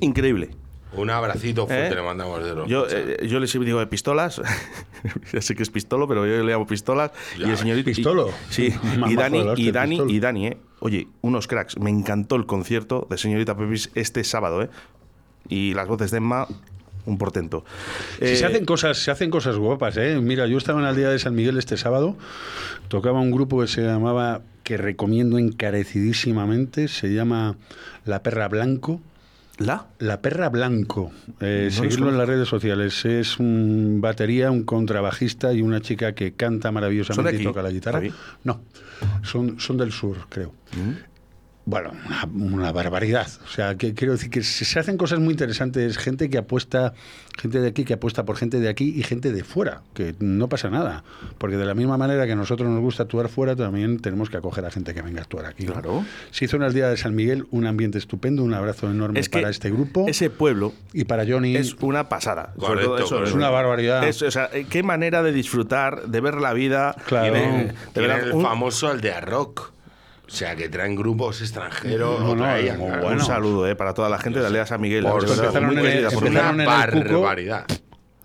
[0.00, 0.50] Increíble.
[0.94, 1.94] Un abracito fuerte ¿Eh?
[1.96, 4.40] le mandamos de los Yo, eh, yo les digo de pistolas.
[5.32, 7.10] ya sé que es pistolo, pero yo le llamo pistolas.
[7.38, 7.90] y el señorito.
[7.90, 8.30] y- ¿Pistolo?
[8.48, 8.72] sí.
[9.06, 10.10] Y Dani, y Dani, pistolo.
[10.10, 10.56] y Dani, eh.
[10.80, 11.78] Oye, unos cracks.
[11.78, 14.70] Me encantó el concierto de señorita Pepis este sábado, ¿eh?
[15.50, 16.46] Y las voces de Emma,
[17.08, 17.64] un portento.
[18.18, 20.18] Si Eh, se hacen cosas, se hacen cosas guapas, ¿eh?
[20.22, 22.16] Mira, yo estaba en la aldea de San Miguel este sábado,
[22.88, 27.56] tocaba un grupo que se llamaba, que recomiendo encarecidísimamente, se llama
[28.04, 29.00] La Perra Blanco.
[29.58, 29.86] ¿La?
[29.98, 31.10] La Perra Blanco.
[31.40, 33.04] Eh, No seguirlo en las redes sociales.
[33.04, 37.70] Es un batería, un contrabajista y una chica que canta ¿Son maravillosamente y toca la
[37.70, 37.98] guitarra.
[37.98, 38.12] Javi?
[38.44, 38.60] No,
[39.22, 40.52] son, son del sur, creo.
[41.70, 42.24] Bueno, una,
[42.56, 43.28] una barbaridad.
[43.44, 45.98] O sea, que quiero decir que se, se hacen cosas muy interesantes.
[45.98, 46.94] Gente que apuesta,
[47.38, 50.48] gente de aquí que apuesta por gente de aquí y gente de fuera, que no
[50.48, 51.04] pasa nada.
[51.36, 54.38] Porque de la misma manera que a nosotros nos gusta actuar fuera, también tenemos que
[54.38, 55.66] acoger a gente que venga a actuar aquí.
[55.66, 56.06] Claro.
[56.30, 59.28] Se hizo en el Día de San Miguel un ambiente estupendo, un abrazo enorme Es
[59.28, 60.06] que para este grupo.
[60.08, 62.54] Ese pueblo y para Johnny es una pasada.
[62.54, 63.28] Sobre Correcto, todo eso, correcto.
[63.28, 64.08] Es una barbaridad.
[64.08, 66.96] Es- o sea, eh, qué manera de disfrutar, de ver la vida.
[67.06, 67.34] Claro.
[67.34, 69.72] de- de el un- famoso Aldea Rock.
[70.28, 72.20] O sea, que traen grupos extranjeros.
[72.20, 73.08] No, claro.
[73.08, 75.04] Un saludo eh, para toda la gente de Aldea San Miguel.
[75.04, 76.62] Por De verdad, empezaron muy en el- querida por empezaron mí.
[76.64, 77.20] en el Cuco.
[77.22, 77.64] barbaridad.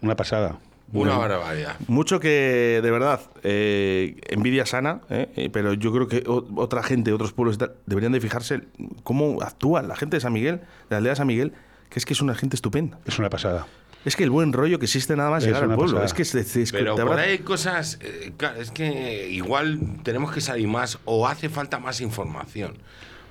[0.01, 0.58] Una pasada.
[0.91, 1.76] Una barbaridad.
[1.88, 6.84] Mucho que, de verdad, eh, envidia sana, eh, eh, pero yo creo que o- otra
[6.84, 8.62] gente, otros pueblos deberían de fijarse
[9.04, 11.54] cómo actúa la gente de San Miguel, de la aldea de San Miguel,
[11.89, 12.99] que es que es una gente estupenda.
[13.06, 13.66] Es una pasada.
[14.06, 15.93] Es que el buen rollo que existe nada más Es llegar al pueblo.
[15.99, 16.06] pasada.
[16.06, 17.99] Es que es, es- es Pero por ahí hay cosas.
[18.01, 22.78] eh, es que igual tenemos que salir más o hace falta más información.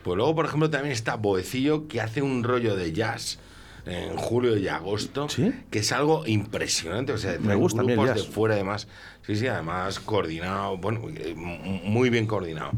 [0.03, 3.39] Pues luego, por ejemplo, también está Boecillo que hace un rollo de jazz
[3.85, 5.27] en julio y agosto,
[5.71, 7.13] que es algo impresionante.
[7.13, 8.17] O sea, Me gusta grupos jazz.
[8.17, 8.89] de fuera, además.
[9.27, 12.71] Sí, sí, además coordinado, bueno, eh, muy bien coordinado.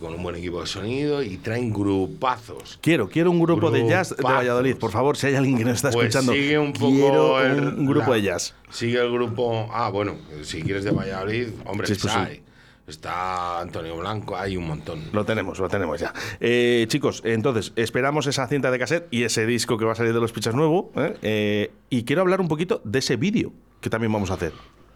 [0.00, 2.78] Con un buen equipo de sonido y traen grupazos.
[2.80, 4.22] Quiero, quiero un grupo de jazz de.
[4.22, 4.76] Valladolid.
[4.76, 7.60] Por favor, si hay alguien que nos está Pues escuchando, sigue un poco quiero el-
[7.68, 8.54] un, grupo la- de jazz.
[8.70, 9.68] Sigue el grupo.
[9.72, 12.42] Ah, bueno, si quieres de Valladolid, hombre, Sí, sí, pues sí.
[12.86, 15.04] Está Antonio Blanco, hay un montón.
[15.12, 16.12] Lo tenemos, lo tenemos ya.
[16.40, 20.12] Eh, chicos, entonces, esperamos esa cinta de cassette y ese disco que va a salir
[20.14, 20.90] de los pichas nuevo.
[20.96, 21.16] ¿eh?
[21.22, 24.52] Eh, y quiero hablar un poquito de ese vídeo que también vamos a hacer.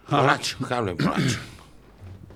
[0.09, 1.39] Polacho, que hablen Polacho.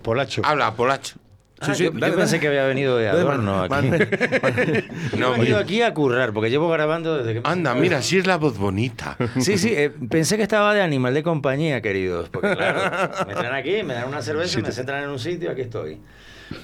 [0.03, 0.43] Polacho.
[0.45, 1.17] Habla, Polacho.
[1.61, 4.85] Ah, yo, yo pensé que había venido de Dale, adorno man- aquí.
[5.19, 7.41] No, he venido aquí a currar, porque llevo grabando desde que...
[7.49, 9.17] Anda, mira, sí es la voz bonita.
[9.41, 12.29] Sí, sí, eh, pensé que estaba de animal de compañía, queridos.
[12.29, 15.63] Porque claro, me traen aquí, me dan una cerveza, me centran en un sitio, aquí
[15.63, 15.99] estoy.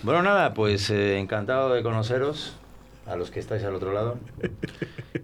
[0.02, 2.56] Bueno, nada, pues eh, encantado de conoceros,
[3.06, 4.18] a los que estáis al otro lado.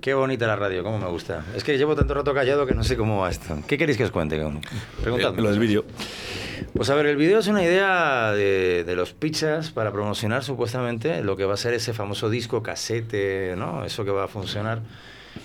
[0.00, 1.44] Qué bonita la radio, cómo me gusta.
[1.54, 3.56] Es que llevo tanto rato callado que no sé cómo va esto.
[3.66, 4.36] ¿Qué queréis que os cuente?
[5.02, 5.42] Preguntadme.
[5.42, 5.84] Lo del vídeo.
[6.74, 11.22] Pues a ver, el vídeo es una idea de, de los pizzas para promocionar supuestamente
[11.22, 13.84] lo que va a ser ese famoso disco casete, ¿no?
[13.84, 14.80] Eso que va a funcionar.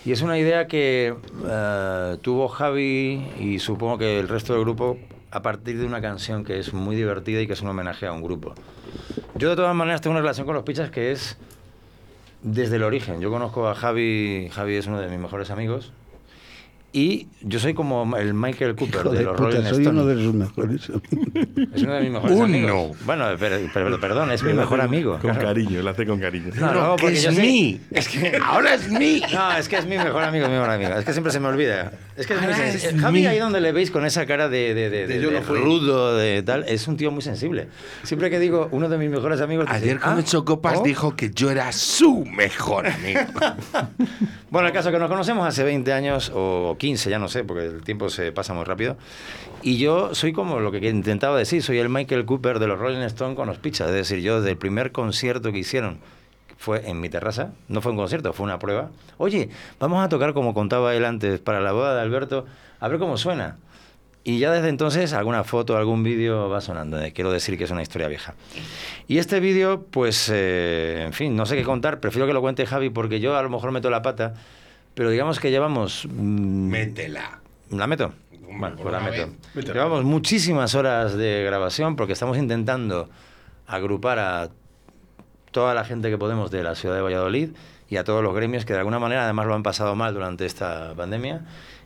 [0.06, 1.16] Y es una idea que
[1.48, 4.98] eh, tuvo Javi y supongo que el resto del grupo
[5.32, 8.12] a partir de una canción que es muy divertida y que es un homenaje a
[8.12, 8.54] un grupo.
[9.36, 11.38] Yo de todas maneras tengo una relación con los pizzas que es
[12.42, 13.20] desde el origen.
[13.20, 15.92] Yo conozco a Javi, Javi es uno de mis mejores amigos.
[16.98, 19.88] Y yo soy como el Michael Cooper Hijo de, de los puta, Rolling soy Stones.
[19.90, 20.82] uno de los mejores.
[21.74, 22.46] Es uno de mis mejores Uno.
[22.46, 22.98] amigos.
[23.06, 25.12] Bueno, pero, pero- perdón, es mi mejor amigo.
[25.20, 25.42] Con claro.
[25.48, 26.52] cariño, lo hace con cariño.
[26.58, 27.82] No, no, que porque es yo mí.
[27.92, 29.22] Es que Ahora es mí.
[29.34, 30.92] No, es que es mi mejor amigo, mi mejor amigo.
[30.94, 31.92] Es que siempre se me olvida.
[32.16, 33.26] Es que es muy es Javi, mí.
[33.28, 36.44] ahí donde le veis con esa cara de, de, de, de- yo no rudo, de
[36.44, 37.68] tal, es un tío muy sensible.
[38.04, 39.66] Siempre que digo uno de mis mejores amigos.
[39.68, 40.84] Ayer cuando "Ah, echó copas oh".
[40.84, 43.20] dijo que yo era su mejor amigo.
[44.50, 47.44] Bueno, el caso es que nos conocemos hace 20 años o 15, ya no sé,
[47.44, 48.98] porque el tiempo se pasa muy rápido.
[49.62, 53.00] Y yo soy como lo que intentaba decir, soy el Michael Cooper de los Rolling
[53.00, 53.88] Stones con los pizzas.
[53.90, 55.98] Es decir, yo desde el primer concierto que hicieron
[56.58, 58.90] fue en mi terraza, no fue un concierto, fue una prueba.
[59.18, 62.46] Oye, vamos a tocar como contaba él antes para la boda de Alberto,
[62.80, 63.58] a ver cómo suena.
[64.24, 67.00] Y ya desde entonces alguna foto, algún vídeo va sonando.
[67.00, 68.34] eh, Quiero decir que es una historia vieja.
[69.08, 72.00] Y este vídeo, pues, eh, en fin, no sé qué contar.
[72.00, 74.34] Prefiero que lo cuente Javi porque yo a lo mejor meto la pata.
[74.96, 76.08] Pero digamos que llevamos...
[76.10, 77.40] mm, Métela.
[77.70, 78.14] ¿La meto?
[78.58, 79.34] Bueno, pues la meto.
[79.54, 83.10] Llevamos muchísimas horas de grabación porque estamos intentando
[83.68, 84.50] agrupar a
[85.52, 87.50] toda la gente que podemos de la ciudad de Valladolid
[87.90, 90.46] y a todos los gremios que de alguna manera además lo han pasado mal durante
[90.46, 91.42] esta pandemia,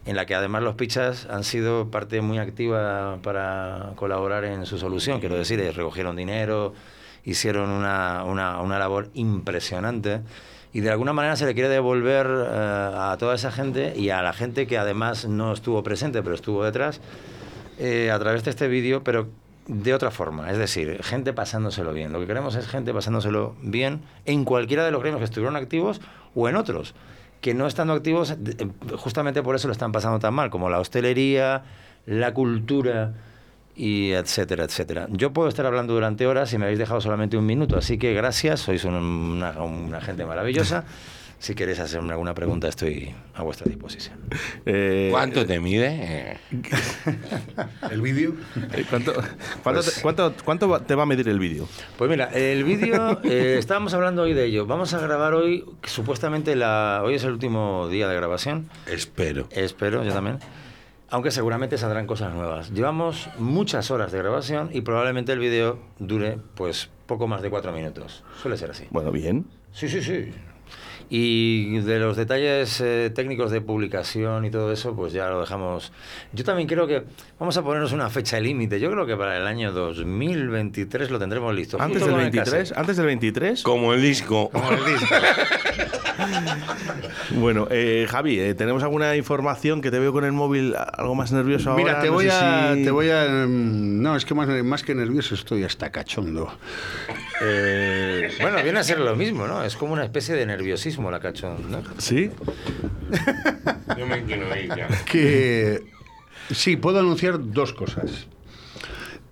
[0.06, 4.78] en la que además los pichas han sido parte muy activa para colaborar en su
[4.78, 5.20] solución.
[5.20, 6.74] Quiero decir, eh, recogieron dinero,
[7.26, 10.22] hicieron una, una, una labor impresionante
[10.74, 14.22] y de alguna manera se le quiere devolver eh, a toda esa gente y a
[14.22, 17.02] la gente que además no estuvo presente pero estuvo detrás
[17.80, 19.30] eh, a través de este vídeo, pero
[19.68, 20.52] de otra forma.
[20.52, 22.12] Es decir, gente pasándoselo bien.
[22.12, 26.02] Lo que queremos es gente pasándoselo bien en cualquiera de los gremios que estuvieron activos
[26.36, 26.94] o en otros
[27.42, 28.68] que no estando activos, eh,
[28.98, 31.64] justamente por eso lo están pasando tan mal, como la hostelería,
[32.06, 33.14] la cultura
[33.82, 35.08] y etcétera, etcétera.
[35.10, 38.14] Yo puedo estar hablando durante horas y me habéis dejado solamente un minuto, así que
[38.14, 40.84] gracias, sois un- una, una gente maravillosa.
[41.42, 44.18] Si queréis hacerme alguna pregunta, estoy a vuestra disposición.
[44.66, 46.38] Eh, ¿Cuánto te mide?
[47.92, 48.34] ¿El vídeo?
[48.74, 49.14] eh, ¿Cuánto,
[49.64, 51.66] cuánto, Pues- te, cuánto- cuánto va- te va a medir el vídeo?
[51.98, 54.66] Pues mira, el vídeo, eh, estábamos hablando hoy de ello.
[54.66, 58.70] Vamos a grabar hoy, supuestamente la, hoy es el último día de grabación.
[58.86, 59.48] Espero.
[59.52, 60.40] Espero, yo también.
[61.12, 62.72] Aunque seguramente saldrán cosas nuevas.
[62.72, 67.72] Llevamos muchas horas de grabación y probablemente el vídeo dure pues poco más de cuatro
[67.72, 68.24] minutos.
[68.42, 68.86] Suele ser así.
[68.92, 69.46] Bueno, bien.
[69.72, 70.32] Sí, sí, sí.
[71.12, 75.92] Y de los detalles eh, técnicos de publicación y todo eso, pues ya lo dejamos.
[76.34, 77.04] Yo también creo que
[77.40, 78.80] vamos a ponernos una fecha límite.
[78.80, 81.82] Yo creo que para el año 2023 lo tendremos listo.
[81.82, 82.78] Antes del con el 23, cassette.
[82.78, 83.64] antes del 23.
[83.64, 84.52] Como el disco.
[84.52, 85.16] Como el disco.
[87.32, 91.32] Bueno, eh, Javi, eh, ¿tenemos alguna información que te veo con el móvil algo más
[91.32, 92.02] nervioso Mira, ahora?
[92.02, 93.46] te No voy, a, si- te voy a...
[93.48, 96.52] mm, No, es que más, más que nervioso estoy hasta cachondo.
[97.42, 99.64] Eh, Bueno, viene a ser lo mismo, ¿no?
[99.64, 101.82] Es como una especie de nerviosismo la cachón, ¿no?
[101.98, 102.32] ¿Sí?
[103.98, 104.88] Yo me quiero ir ya.
[105.06, 105.84] que
[106.52, 108.28] sí, puedo anunciar dos cosas.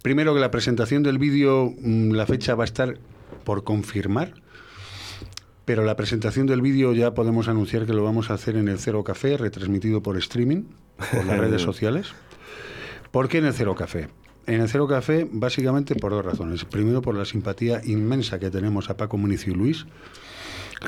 [0.01, 2.97] Primero que la presentación del vídeo, mm, la fecha va a estar
[3.43, 4.33] por confirmar,
[5.67, 8.79] pero la presentación del vídeo ya podemos anunciar que lo vamos a hacer en el
[8.79, 10.63] Cero Café, retransmitido por streaming,
[11.11, 12.13] por las redes sociales.
[13.11, 14.07] ¿Por qué en el Cero Café?
[14.45, 16.63] En el Cero Café, básicamente por dos razones.
[16.63, 19.85] Primero, por la simpatía inmensa que tenemos a Paco Municio y Luis,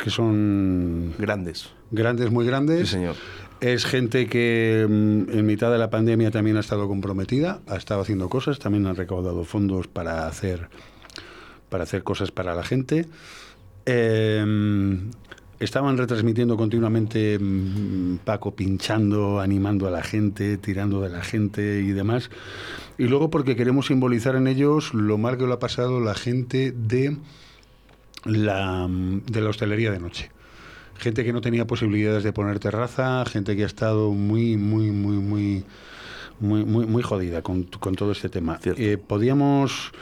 [0.01, 1.71] que son Grandes.
[1.91, 2.87] grandes, muy grandes.
[2.87, 3.17] Sí, señor.
[3.59, 7.99] Es gente que mm, en mitad de la pandemia también ha estado comprometida, ha estado
[7.99, 10.69] haciendo cosas, también han recaudado fondos para hacer,
[11.67, 13.07] para hacer cosas para la gente.
[13.91, 14.45] Eh,
[15.59, 21.91] estaban retransmitiendo continuamente mm, Paco pinchando, animando a la gente, tirando de la gente y
[21.91, 22.29] demás.
[22.97, 26.71] Y luego porque queremos simbolizar en ellos lo mal que lo ha pasado la gente
[26.71, 27.17] de
[28.25, 30.29] la, de la hostelería de noche.
[30.97, 35.17] Gente que no tenía posibilidades de poner terraza, gente que ha estado muy, muy, muy,
[35.17, 35.63] muy,
[36.39, 38.59] muy, muy, muy jodida con, con todo este tema.
[38.63, 39.93] Eh, Podíamos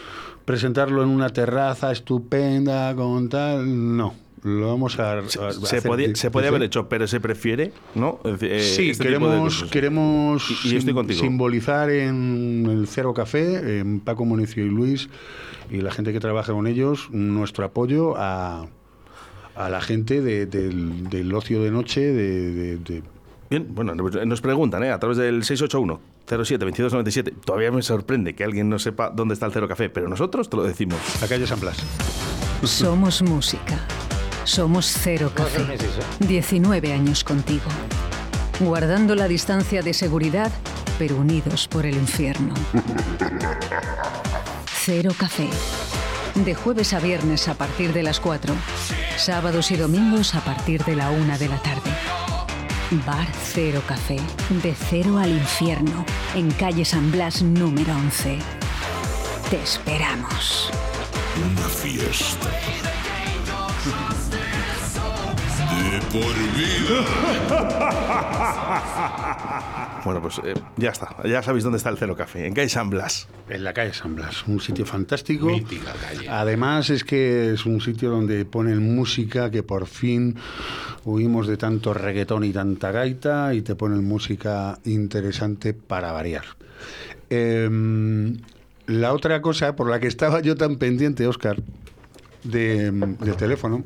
[0.47, 3.97] presentarlo en una terraza estupenda, con tal.
[3.97, 4.15] No.
[4.43, 5.17] Lo vamos a.
[5.19, 8.19] a Se, hacer podía, se podía haber hecho, pero se prefiere, ¿no?
[8.23, 14.23] Eh, Sí, este queremos, queremos Y- y sim- simbolizar en el Cero Café, en Paco
[14.23, 15.09] Municio y Luis,
[15.69, 18.67] y la gente que trabaja con ellos, nuestro apoyo a,
[19.55, 23.03] a la gente de- del, del ocio de noche, de, de-
[23.49, 24.91] Bien, bueno, nos- nos preguntan, ¿eh?
[24.91, 27.32] A través del 681 07 2297.
[27.45, 30.57] Todavía me sorprende que alguien no sepa dónde está el Cero Café, pero nosotros te
[30.57, 30.99] lo decimos.
[31.21, 31.78] La calle San Blas.
[32.63, 33.80] Somos música.
[34.43, 35.73] Somos Cero ¿Puedo hacer Café.
[35.73, 36.28] un inciso?
[36.28, 37.65] 19 años contigo.
[38.59, 40.51] Guardando la distancia de seguridad,
[40.97, 42.53] pero unidos por el infierno.
[44.65, 45.47] Cero Café.
[46.36, 48.53] De jueves a viernes a partir de las 4.
[49.17, 51.91] Sábados y domingos a partir de la 1 de la tarde.
[52.91, 54.17] Bar Cero Café.
[54.63, 56.05] De cero al infierno.
[56.35, 58.39] En calle San Blas número 11.
[59.49, 60.71] Te esperamos.
[61.51, 62.49] Una fiesta.
[65.97, 67.05] De por vida.
[70.05, 71.15] Bueno, pues eh, ya está.
[71.25, 73.27] Ya sabéis dónde está el Cero Café, en calle San Blas.
[73.49, 75.47] En la calle San Blas, un sitio fantástico.
[75.47, 76.29] Mítica calle.
[76.29, 80.37] Además es que es un sitio donde ponen música que por fin
[81.03, 86.45] huimos de tanto reggaetón y tanta gaita y te ponen música interesante para variar.
[87.29, 88.37] Em,
[88.85, 91.57] la otra cosa por la que estaba yo tan pendiente, Oscar,
[92.43, 93.83] de, del teléfono.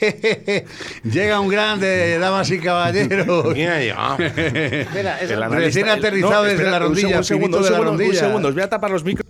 [1.04, 3.46] Llega un grande, damas y caballeros.
[3.56, 7.98] Espera, El Recién aterrizado desde espera, la un rondilla, segundo, un segundo, un segundo, un
[7.98, 8.20] rondilla.
[8.20, 8.48] segundo.
[8.48, 9.26] Os voy a tapar los micros.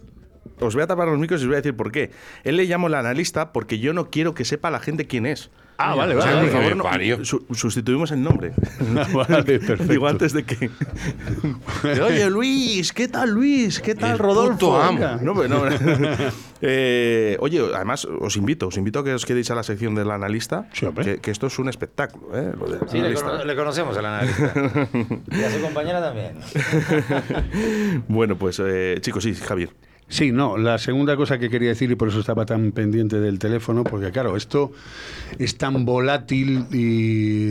[0.60, 2.10] Os voy a tapar los micros y os voy a decir por qué.
[2.44, 5.50] Él le llamo el analista porque yo no quiero que sepa la gente quién es.
[5.80, 6.48] Ah, vale, O sea, vale.
[6.48, 6.76] por favor,
[7.18, 8.52] no- su- sustituimos el nombre.
[9.14, 9.84] Vale, perfecto.
[9.84, 10.70] Digo, antes de que.
[12.02, 13.80] Oye, Luis, ¿qué tal, Luis?
[13.80, 14.58] ¿Qué tal, El Rodolfo?
[14.58, 14.98] puto amo.
[15.22, 15.62] No, pues, no,
[16.60, 20.10] Eh, oye, además, os invito, os invito a que os quedéis a la sección del
[20.10, 20.68] analista.
[20.72, 22.52] Sí, que, que esto es un espectáculo, ¿eh?
[22.58, 24.52] Lo del Sí, le, cono- le conocemos al analista.
[25.30, 26.34] y a su compañera también.
[28.08, 29.70] bueno, pues, eh, chicos, sí, Javier.
[30.08, 33.38] Sí, no, la segunda cosa que quería decir, y por eso estaba tan pendiente del
[33.38, 34.72] teléfono, porque claro, esto
[35.38, 37.50] es tan volátil y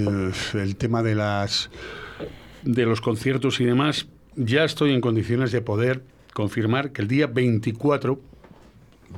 [0.58, 1.70] el tema de las
[2.64, 6.04] de los conciertos y demás, ya estoy en condiciones de poder
[6.34, 8.20] confirmar que el día 24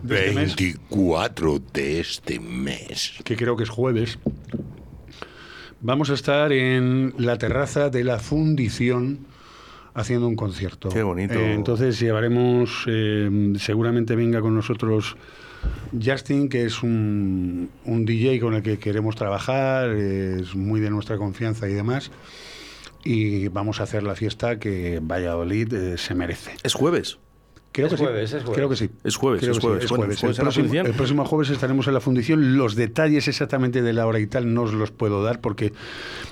[0.04, 3.14] de este mes, 24 de este mes.
[3.24, 4.20] que creo que es jueves,
[5.80, 9.29] vamos a estar en la terraza de la fundición
[9.94, 10.90] haciendo un concierto.
[10.90, 11.36] Qué bonito.
[11.36, 15.16] Eh, entonces llevaremos, eh, seguramente venga con nosotros
[16.02, 21.18] Justin, que es un, un DJ con el que queremos trabajar, es muy de nuestra
[21.18, 22.12] confianza y demás.
[23.04, 26.52] Y vamos a hacer la fiesta que Valladolid eh, se merece.
[26.64, 27.18] Es jueves.
[27.72, 28.38] Creo Es que jueves, sí.
[28.38, 28.56] es jueves.
[28.58, 28.90] Creo que sí.
[29.04, 29.84] Es jueves, Creo es que sí, jueves.
[29.86, 30.20] es jueves.
[30.20, 32.58] jueves el, la próximo, el próximo jueves estaremos en la fundición.
[32.58, 35.72] Los detalles exactamente de la hora y tal no os los puedo dar porque,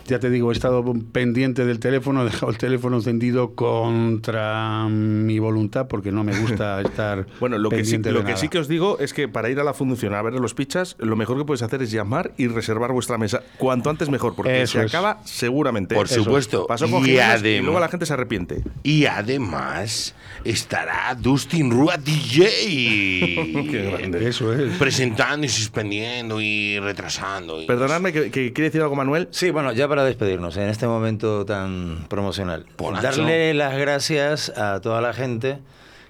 [0.07, 5.39] ya te digo, he estado pendiente del teléfono, he dejado el teléfono encendido contra mi
[5.39, 8.41] voluntad porque no me gusta estar Bueno, lo que, sí, pendiente lo de que nada.
[8.41, 10.95] sí que os digo es que para ir a la fundición a ver los pichas,
[10.99, 13.43] lo mejor que podéis hacer es llamar y reservar vuestra mesa.
[13.57, 14.93] Cuanto antes mejor, porque Eso se es.
[14.93, 15.95] acaba seguramente.
[15.95, 16.23] Por Eso.
[16.23, 16.65] supuesto.
[16.67, 18.63] Pasó con Y y luego la gente se arrepiente.
[18.83, 22.45] Y además estará Dustin Rua DJ.
[23.69, 24.30] Qué grande.
[24.30, 24.78] Eso es.
[24.78, 27.61] Presentando y suspendiendo y retrasando.
[27.61, 29.28] y- Perdonadme, que, que quiere decir algo Manuel.
[29.32, 33.03] Sí, bueno, ya para despedirnos, en este momento tan promocional, Polacho.
[33.05, 35.59] darle las gracias a toda la gente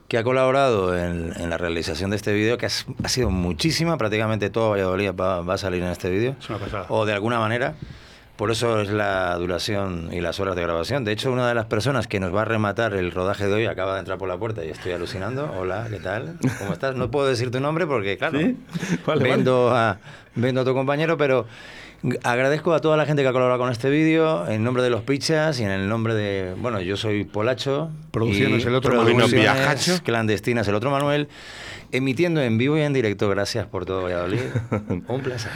[0.07, 3.97] que ha colaborado en, en la realización de este vídeo, que has- ha, sido muchísima,
[3.97, 6.85] prácticamente todo Valladolid va, va a salir en este vídeo, Es una pasada.
[6.89, 7.73] o de alguna manera.
[8.37, 11.03] Por eso es la duración y las horas de grabación.
[11.03, 13.65] De hecho, una de las personas que nos va a rematar el rodaje de hoy
[13.65, 15.51] acaba de entrar por la puerta y estoy alucinando.
[15.57, 16.37] Hola, ¿qué tal?
[16.59, 16.95] ¿Cómo estás?
[16.95, 18.55] No puedo decir tu nombre porque, claro, ¿Sí?
[19.07, 19.97] Vale, vendo, A,
[20.35, 21.47] vendo a tu compañero, pero
[22.23, 25.01] agradezco a toda la gente que ha colaborado con este vídeo, en nombre de los
[25.01, 27.89] pichas y en el nombre de, bueno, yo soy Polacho.
[28.11, 30.01] Producciones, y el otro Manuel.
[30.03, 31.27] Clandestinas, el otro Manuel.
[31.91, 34.41] Emitiendo en vivo y en directo, gracias por todo Valladolid.
[35.07, 35.51] Un placer.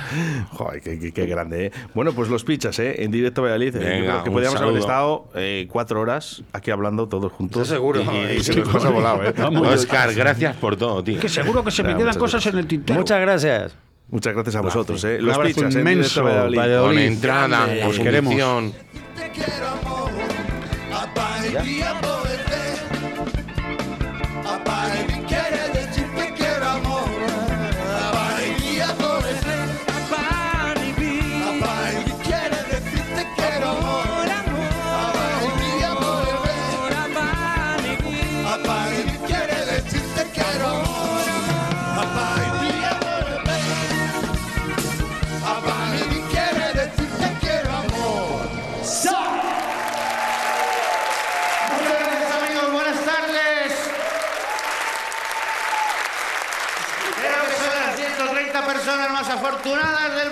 [0.51, 1.71] Joder, qué, qué- qué grande, ¿eh?
[1.93, 3.03] Bueno, pues los pichas, ¿eh?
[3.03, 3.75] En directo Valladolid.
[3.75, 7.67] eh, Venga, yo creo que podríamos haber estado eh, cuatro horas aquí hablando todos juntos.
[7.67, 8.01] Seguro.
[8.01, 9.33] Y, y se nos pasa volado, ¿eh?
[9.73, 11.19] Oscar, gracias por todo, tío.
[11.19, 12.99] Que seguro que se me quedan cosas en el tintero.
[12.99, 13.75] Muchas gracias.
[14.09, 15.19] Muchas gracias a vosotros, ¿eh?
[15.21, 16.57] Los pichas, en inmenso, directo Valladolid.
[16.57, 16.97] Valladolid.
[16.97, 18.33] Con entrada, os queremos.
[18.35, 20.11] Te quiero amor,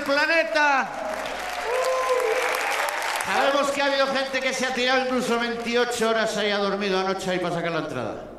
[0.10, 0.88] planeta.
[3.26, 7.00] Sabemos que ha habido gente que se ha tirado incluso 28 horas ahí, ha dormido
[7.00, 8.30] anoche ahí para sacar la entrada.